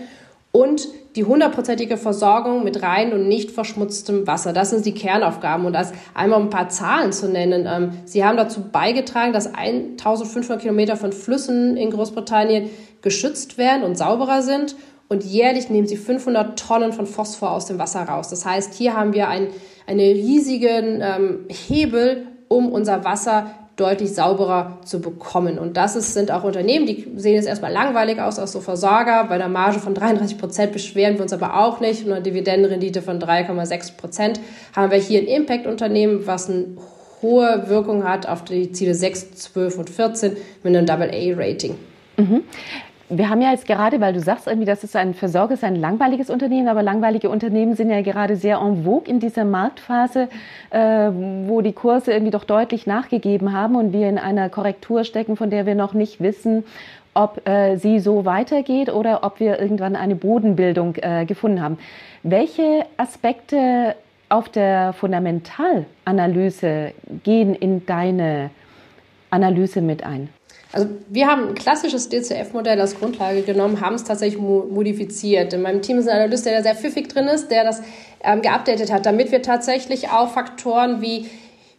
und 0.53 0.89
die 1.17 1.25
hundertprozentige 1.25 1.97
Versorgung 1.97 2.65
mit 2.65 2.83
rein 2.83 3.13
und 3.13 3.29
nicht 3.29 3.51
verschmutztem 3.51 4.27
Wasser. 4.27 4.53
Das 4.53 4.71
sind 4.71 4.87
die 4.87 4.95
Kernaufgaben. 4.95 5.67
Und 5.67 5.77
als 5.77 5.93
einmal 6.15 6.41
ein 6.41 6.51
paar 6.51 6.69
Zahlen 6.69 7.13
zu 7.13 7.29
nennen. 7.29 7.67
Ähm, 7.67 7.91
Sie 8.05 8.25
haben 8.25 8.37
dazu 8.37 8.63
beigetragen, 8.71 9.33
dass 9.33 9.53
1500 9.53 10.61
Kilometer 10.61 10.97
von 10.97 11.13
Flüssen 11.13 11.77
in 11.77 11.91
Großbritannien 11.91 12.71
geschützt 13.03 13.59
werden 13.59 13.83
und 13.83 13.97
sauberer 13.99 14.43
sind 14.43 14.77
und 15.09 15.25
jährlich 15.25 15.71
nehmen 15.71 15.87
sie 15.87 15.97
500 15.97 16.59
Tonnen 16.59 16.93
von 16.93 17.07
Phosphor 17.07 17.51
aus 17.51 17.67
dem 17.67 17.79
Wasser 17.79 18.03
raus. 18.03 18.29
Das 18.29 18.45
heißt, 18.45 18.75
hier 18.75 18.95
haben 18.95 19.15
wir 19.15 19.29
einen, 19.29 19.49
einen 19.87 20.01
riesigen 20.01 21.01
ähm, 21.01 21.47
Hebel, 21.49 22.27
um 22.49 22.71
unser 22.71 23.05
Wasser 23.05 23.51
deutlich 23.79 24.13
sauberer 24.13 24.79
zu 24.85 25.01
bekommen. 25.01 25.59
Und 25.59 25.77
das 25.77 25.97
ist, 25.97 26.13
sind 26.13 26.31
auch 26.31 26.45
Unternehmen, 26.45 26.85
die 26.85 27.07
sehen 27.17 27.35
jetzt 27.35 27.47
erstmal 27.47 27.73
langweilig 27.73 28.21
aus, 28.21 28.39
als 28.39 28.53
so 28.53 28.61
Versorger. 28.61 29.25
Bei 29.29 29.37
einer 29.37 29.49
Marge 29.49 29.79
von 29.79 29.95
33 29.95 30.37
Prozent 30.37 30.73
beschweren 30.73 31.15
wir 31.15 31.23
uns 31.23 31.33
aber 31.33 31.59
auch 31.59 31.81
nicht. 31.81 32.05
Und 32.05 32.13
einer 32.13 32.21
Dividendenrendite 32.21 33.03
von 33.03 33.21
3,6 33.21 33.97
Prozent 33.97 34.41
haben 34.75 34.91
wir 34.91 34.99
hier 34.99 35.21
ein 35.21 35.27
Impact-Unternehmen, 35.27 36.27
was 36.27 36.51
eine 36.51 36.67
hohe 37.23 37.65
Wirkung 37.69 38.05
hat 38.05 38.29
auf 38.29 38.45
die 38.45 38.73
Ziele 38.73 38.95
6, 38.95 39.35
12 39.35 39.79
und 39.79 39.91
14 39.91 40.37
mit 40.63 40.77
einem 40.77 40.87
Double-A-Rating. 40.87 41.77
Mhm. 42.17 42.43
Wir 43.11 43.31
haben 43.31 43.41
ja 43.41 43.53
jetzt 43.53 43.67
gerade, 43.67 44.03
weil 44.03 44.13
du 44.13 44.21
sagst 44.21 44.47
irgendwie, 44.47 44.67
das 44.67 44.85
ist 44.85 44.95
ein 44.95 45.15
Versorger, 45.15 45.55
ist 45.55 45.65
ein 45.65 45.77
langweiliges 45.77 46.29
Unternehmen, 46.29 46.69
aber 46.69 46.83
langweilige 46.83 47.31
Unternehmen 47.31 47.75
sind 47.75 47.91
ja 47.91 48.03
gerade 48.03 48.37
sehr 48.37 48.59
en 48.59 48.85
vogue 48.85 49.09
in 49.09 49.19
dieser 49.19 49.47
Marktphase, 49.47 50.29
äh, 50.69 51.11
wo 51.47 51.63
die 51.63 51.73
Kurse 51.73 52.13
irgendwie 52.13 52.33
doch 52.33 52.45
deutlich 52.45 52.87
nachgegeben 52.87 53.55
haben 53.55 53.77
und 53.77 53.95
wir 53.95 54.11
in 54.11 54.19
einer 54.19 54.51
Korrektur 54.51 55.05
stecken, 55.05 55.37
von 55.37 55.49
der 55.49 55.65
wir 55.65 55.75
noch 55.75 55.95
nicht 55.95 56.21
wissen, 56.21 56.65
ob 57.15 57.49
äh, 57.49 57.77
sie 57.77 57.99
so 57.99 58.27
weitergeht 58.27 58.93
oder 58.93 59.25
ob 59.25 59.41
wir 59.41 59.59
irgendwann 59.59 59.97
eine 59.97 60.15
Bodenbildung 60.15 60.97
äh, 60.97 61.25
gefunden 61.25 61.63
haben. 61.63 61.79
Welche 62.23 62.85
Aspekte 62.99 63.95
auf 64.29 64.51
der 64.51 64.93
Fundamentalanalyse 64.93 66.93
gehen 67.25 67.55
in 67.55 67.87
deine 67.87 68.51
Analyse 69.31 69.81
mit 69.81 70.05
ein? 70.05 70.29
Also 70.73 70.89
wir 71.09 71.27
haben 71.27 71.49
ein 71.49 71.55
klassisches 71.55 72.09
DCF-Modell 72.11 72.81
als 72.81 72.99
Grundlage 72.99 73.43
genommen, 73.43 73.81
haben 73.81 73.95
es 73.95 74.05
tatsächlich 74.05 74.41
modifiziert. 74.41 75.53
In 75.55 75.63
meinem 75.63 75.81
Team 75.81 75.99
ist 75.99 76.09
ein 76.09 76.17
Analyst, 76.17 76.45
der 76.45 76.59
da 76.59 76.63
sehr 76.63 76.75
pfiffig 76.75 77.09
drin 77.09 77.27
ist, 77.27 77.51
der 77.51 77.65
das 77.65 77.81
ähm, 78.23 78.43
geupdatet 78.43 78.93
hat, 78.93 79.07
damit 79.07 79.33
wir 79.33 79.41
tatsächlich 79.41 80.11
auch 80.11 80.31
Faktoren 80.31 81.01
wie 81.01 81.29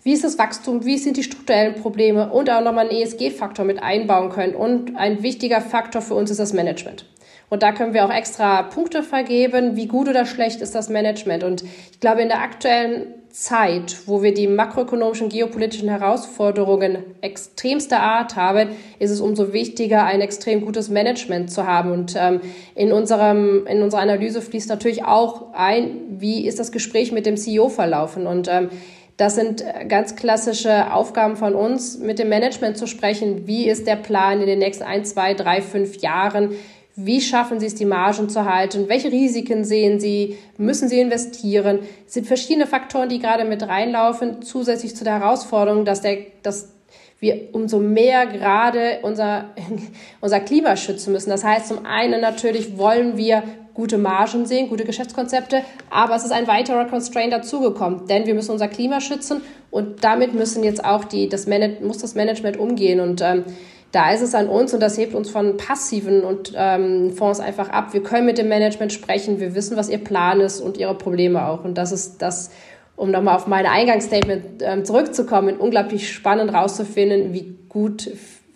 wie 0.02 0.13
ist 0.13 0.23
das 0.23 0.38
Wachstum, 0.38 0.86
wie 0.86 0.97
sind 0.97 1.17
die 1.17 1.23
strukturellen 1.23 1.75
Probleme 1.75 2.32
und 2.32 2.49
auch 2.49 2.63
nochmal 2.63 2.89
einen 2.89 3.02
ESG-Faktor 3.02 3.65
mit 3.65 3.84
einbauen 3.84 4.30
können. 4.30 4.56
Und 4.56 4.95
ein 4.95 5.23
wichtiger 5.23 5.60
Faktor 5.60 6.02
für 6.02 6.13
uns 6.13 6.32
ist 6.32 6.39
das 6.39 6.54
Management. 6.54 7.06
Und 7.49 7.63
da 7.63 7.73
können 7.73 7.93
wir 7.93 8.06
auch 8.06 8.13
extra 8.13 8.63
Punkte 8.63 9.04
vergeben, 9.04 9.75
wie 9.75 9.88
gut 9.88 10.08
oder 10.08 10.25
schlecht 10.25 10.62
ist 10.62 10.73
das 10.73 10.88
Management. 10.88 11.43
Und 11.43 11.63
ich 11.91 11.99
glaube, 11.99 12.21
in 12.21 12.30
der 12.30 12.41
aktuellen 12.41 13.08
Zeit, 13.39 13.99
wo 14.06 14.21
wir 14.21 14.34
die 14.34 14.47
makroökonomischen 14.47 15.30
geopolitischen 15.30 15.88
Herausforderungen 15.88 16.97
extremster 17.21 18.02
Art 18.02 18.36
haben, 18.36 18.71
ist 18.99 19.12
es 19.12 19.21
umso 19.21 19.54
wichtiger, 19.54 20.04
ein 20.04 20.19
extrem 20.19 20.60
gutes 20.65 20.89
Management 20.89 21.49
zu 21.49 21.65
haben. 21.65 21.91
Und 21.91 22.15
ähm, 22.17 22.41
in, 22.75 22.91
unserem, 22.91 23.65
in 23.65 23.82
unserer 23.82 24.02
Analyse 24.02 24.41
fließt 24.41 24.67
natürlich 24.67 25.06
auch 25.06 25.54
ein, 25.54 26.02
wie 26.17 26.45
ist 26.45 26.60
das 26.60 26.73
Gespräch 26.73 27.13
mit 27.13 27.25
dem 27.25 27.38
CEO 27.38 27.69
verlaufen. 27.69 28.28
Und 28.28 28.49
ähm, 28.49 28.71
das 29.15 29.36
sind 29.36 29.63
ganz 29.88 30.17
klassische 30.17 30.93
Aufgaben 30.93 31.38
von 31.38 31.56
uns, 31.56 31.97
mit 31.97 32.19
dem 32.19 32.28
Management 32.28 32.78
zu 32.78 32.88
sprechen. 32.88 33.47
Wie 33.47 33.69
ist 33.69 33.88
der 33.88 33.95
Plan 33.95 34.41
in 34.41 34.47
den 34.47 34.60
nächsten 34.60 34.84
ein, 34.84 35.06
zwei, 35.06 35.34
drei, 35.34 35.62
fünf 35.62 36.02
Jahren? 36.02 36.56
Wie 37.01 37.21
schaffen 37.21 37.62
Sie 37.62 37.65
es, 37.65 37.75
die 37.75 37.85
Margen 37.85 38.27
zu 38.27 38.43
halten? 38.43 38.89
Welche 38.89 39.09
Risiken 39.09 39.63
sehen 39.63 40.01
Sie? 40.01 40.38
Müssen 40.57 40.89
Sie 40.89 40.99
investieren? 40.99 41.79
Es 42.05 42.13
sind 42.15 42.27
verschiedene 42.27 42.67
Faktoren, 42.67 43.07
die 43.07 43.19
gerade 43.19 43.45
mit 43.45 43.65
reinlaufen, 43.65 44.41
zusätzlich 44.41 44.97
zu 44.97 45.05
der 45.05 45.19
Herausforderung, 45.21 45.85
dass, 45.85 46.01
der, 46.01 46.17
dass 46.43 46.73
wir 47.21 47.53
umso 47.53 47.79
mehr 47.79 48.25
gerade 48.27 48.99
unser, 49.03 49.45
unser 50.21 50.41
Klima 50.41 50.75
schützen 50.75 51.13
müssen. 51.13 51.29
Das 51.29 51.45
heißt, 51.45 51.69
zum 51.69 51.85
einen 51.85 52.19
natürlich 52.19 52.77
wollen 52.77 53.15
wir 53.15 53.43
gute 53.73 53.97
Margen 53.97 54.45
sehen, 54.45 54.67
gute 54.67 54.83
Geschäftskonzepte, 54.83 55.62
aber 55.89 56.17
es 56.17 56.25
ist 56.25 56.33
ein 56.33 56.47
weiterer 56.47 56.83
Constraint 56.83 57.31
dazugekommen, 57.31 58.07
denn 58.07 58.25
wir 58.25 58.33
müssen 58.33 58.51
unser 58.51 58.67
Klima 58.67 58.99
schützen 58.99 59.41
und 59.71 60.03
damit 60.03 60.33
müssen 60.33 60.65
jetzt 60.65 60.83
auch 60.83 61.05
die, 61.05 61.29
das 61.29 61.47
Manage, 61.47 61.81
muss 61.81 61.99
das 61.99 62.13
Management 62.13 62.57
umgehen 62.57 62.99
und 62.99 63.21
ähm, 63.21 63.45
da 63.91 64.12
ist 64.12 64.21
es 64.21 64.36
an 64.36 64.47
uns 64.47 64.73
und 64.73 64.82
das 64.82 64.97
hebt 64.97 65.15
uns 65.15 65.30
von 65.30 65.58
passiven 65.58 66.23
und 66.23 66.54
ähm, 66.56 67.12
Fonds 67.12 67.39
einfach 67.39 67.69
ab. 67.69 67.93
Wir 67.93 68.04
können 68.04 68.25
mit 68.25 68.38
dem 68.38 68.47
Management 68.47 68.93
sprechen, 68.93 69.39
wir 69.39 69.56
wissen, 69.56 69.78
was 69.78 69.89
ihr 69.89 69.97
Plan 69.97 70.39
ist 70.41 70.62
und 70.62 70.78
ihre 70.78 70.95
Probleme 70.95 71.47
auch. 71.47 71.63
Und 71.63 71.78
das 71.78 71.91
ist 71.91 72.21
das, 72.21 72.52
um 72.95 73.10
nochmal 73.10 73.36
auf 73.36 73.47
meine 73.47 73.71
Eingangsstatement 73.71 74.62
ähm, 74.62 74.86
zurückzukommen, 74.86 75.58
unglaublich 75.58 76.12
spannend 76.12 76.54
rauszufinden, 76.54 77.34
wie 77.34 77.56
gut 77.67 78.12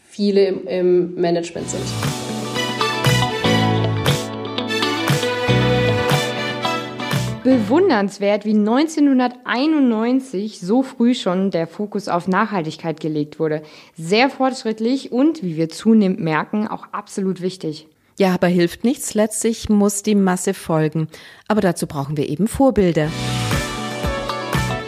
viele 0.08 0.46
im, 0.46 0.68
im 0.68 1.16
Management 1.16 1.70
sind. 1.70 2.13
Bewundernswert, 7.44 8.46
wie 8.46 8.56
1991 8.56 10.62
so 10.62 10.82
früh 10.82 11.14
schon 11.14 11.52
der 11.52 11.68
Fokus 11.68 12.08
auf 12.08 12.30
Nachhaltigkeit 12.30 13.02
gelegt 13.02 13.38
wurde. 13.38 13.64
Sehr 13.98 14.30
fortschrittlich 14.30 15.12
und, 15.12 15.44
wie 15.44 15.58
wir 15.58 15.68
zunehmend 15.68 16.22
merken, 16.22 16.70
auch 16.70 16.86
absolut 16.94 17.42
wichtig. 17.42 17.90
Ja, 18.18 18.34
aber 18.34 18.48
hilft 18.48 18.86
nichts. 18.86 19.14
Letztlich 19.14 19.68
muss 19.68 20.04
die 20.04 20.16
Masse 20.16 20.54
folgen. 20.54 21.10
Aber 21.50 21.60
dazu 21.60 21.86
brauchen 21.86 22.16
wir 22.16 22.30
eben 22.30 22.48
Vorbilder. 22.48 23.10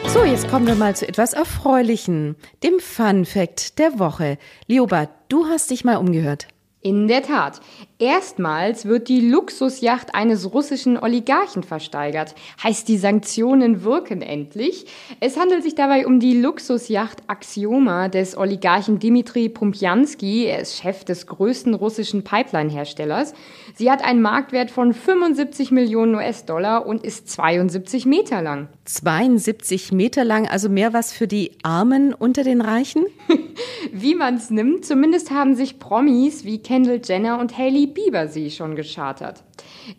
So, 0.08 0.24
jetzt 0.24 0.48
kommen 0.48 0.66
wir 0.66 0.76
mal 0.76 0.96
zu 0.96 1.10
etwas 1.10 1.34
Erfreulichen, 1.34 2.38
dem 2.64 2.80
Fun 2.80 3.26
Fact 3.26 3.80
der 3.80 4.00
Woche. 4.00 4.38
Lioba, 4.68 5.10
du 5.28 5.48
hast 5.48 5.72
dich 5.72 5.84
mal 5.84 5.98
umgehört. 5.98 6.48
In 6.86 7.08
der 7.08 7.24
Tat. 7.24 7.62
Erstmals 7.98 8.86
wird 8.86 9.08
die 9.08 9.20
Luxusjacht 9.20 10.14
eines 10.14 10.54
russischen 10.54 11.00
Oligarchen 11.00 11.64
versteigert. 11.64 12.36
Heißt, 12.64 12.88
die 12.88 13.00
Sanktionen 13.00 13.84
wirken 13.84 14.22
endlich. 14.22 14.86
Es 15.20 15.36
handelt 15.36 15.64
sich 15.64 15.74
dabei 15.74 16.06
um 16.06 16.20
die 16.20 16.40
Luxusjacht 16.40 17.24
Axioma 17.26 18.08
des 18.08 18.38
Oligarchen 18.38 19.00
Dmitri 19.00 19.50
Pumpjanski. 19.50 20.46
Er 20.46 20.60
ist 20.60 20.78
Chef 20.78 21.04
des 21.04 21.26
größten 21.26 21.74
russischen 21.74 22.24
Pipeline-Herstellers. 22.24 23.34
Sie 23.74 23.90
hat 23.90 24.06
einen 24.06 24.22
Marktwert 24.22 24.70
von 24.70 24.94
75 24.94 25.72
Millionen 25.72 26.14
US-Dollar 26.14 26.86
und 26.86 27.04
ist 27.04 27.32
72 27.32 28.06
Meter 28.06 28.44
lang. 28.44 28.68
72 28.84 29.92
Meter 29.92 30.24
lang, 30.24 30.48
also 30.48 30.70
mehr 30.70 30.94
was 30.94 31.14
für 31.14 31.28
die 31.28 31.54
Armen 31.64 32.14
unter 32.14 32.44
den 32.44 32.62
Reichen? 32.62 33.08
Wie 33.92 34.16
man 34.16 34.36
es 34.36 34.50
nimmt, 34.50 34.86
zumindest 34.86 35.32
haben 35.32 35.56
sich 35.56 35.80
Promis 35.80 36.46
wie 36.46 36.60
Kendall 36.60 37.02
Jenner 37.04 37.40
und 37.40 37.58
Hailey 37.58 37.88
Bieber 37.88 38.28
sie 38.28 38.52
schon 38.52 38.76
geschartert. 38.76 39.44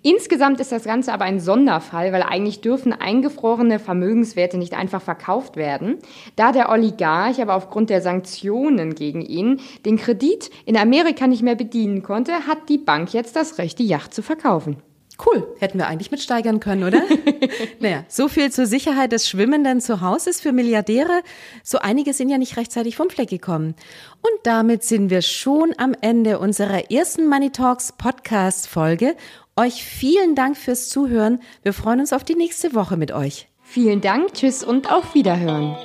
Insgesamt 0.02 0.60
ist 0.60 0.72
das 0.72 0.84
Ganze 0.84 1.12
aber 1.12 1.24
ein 1.24 1.40
Sonderfall, 1.40 2.12
weil 2.12 2.22
eigentlich 2.22 2.60
dürfen 2.60 2.92
eingefrorene 2.92 3.78
Vermögenswerte 3.78 4.58
nicht 4.58 4.74
einfach 4.74 5.02
verkauft 5.02 5.56
werden. 5.56 5.98
Da 6.34 6.52
der 6.52 6.70
Oligarch 6.70 7.40
aber 7.40 7.54
aufgrund 7.54 7.90
der 7.90 8.00
Sanktionen 8.00 8.94
gegen 8.94 9.22
ihn 9.22 9.60
den 9.84 9.96
Kredit 9.96 10.50
in 10.64 10.76
Amerika 10.76 11.26
nicht 11.26 11.42
mehr 11.42 11.54
bedienen 11.54 12.02
konnte, 12.02 12.46
hat 12.46 12.68
die 12.68 12.78
Bank 12.78 13.12
jetzt 13.12 13.36
das 13.36 13.58
Recht, 13.58 13.78
die 13.78 13.86
Yacht 13.86 14.12
zu 14.12 14.22
verkaufen. 14.22 14.76
Cool, 15.24 15.46
hätten 15.58 15.78
wir 15.78 15.86
eigentlich 15.86 16.10
mitsteigern 16.10 16.60
können, 16.60 16.84
oder? 16.84 17.02
naja, 17.80 18.04
so 18.08 18.28
viel 18.28 18.52
zur 18.52 18.66
Sicherheit 18.66 19.12
des 19.12 19.28
schwimmenden 19.28 19.80
Zuhauses 19.80 20.40
für 20.40 20.52
Milliardäre. 20.52 21.22
So 21.62 21.78
einige 21.78 22.12
sind 22.12 22.28
ja 22.28 22.36
nicht 22.36 22.56
rechtzeitig 22.56 22.96
vom 22.96 23.08
Fleck 23.08 23.30
gekommen. 23.30 23.74
Und 24.20 24.40
damit 24.44 24.84
sind 24.84 25.08
wir 25.08 25.22
schon 25.22 25.72
am 25.78 25.94
Ende 26.00 26.38
unserer 26.38 26.90
ersten 26.90 27.28
Money 27.28 27.50
Talks 27.50 27.92
Podcast 27.92 28.68
Folge. 28.68 29.16
Euch 29.56 29.82
vielen 29.84 30.34
Dank 30.34 30.56
fürs 30.56 30.90
Zuhören. 30.90 31.40
Wir 31.62 31.72
freuen 31.72 32.00
uns 32.00 32.12
auf 32.12 32.24
die 32.24 32.34
nächste 32.34 32.74
Woche 32.74 32.98
mit 32.98 33.12
euch. 33.12 33.48
Vielen 33.62 34.02
Dank, 34.02 34.34
tschüss 34.34 34.62
und 34.62 34.92
auf 34.92 35.14
Wiederhören. 35.14 35.76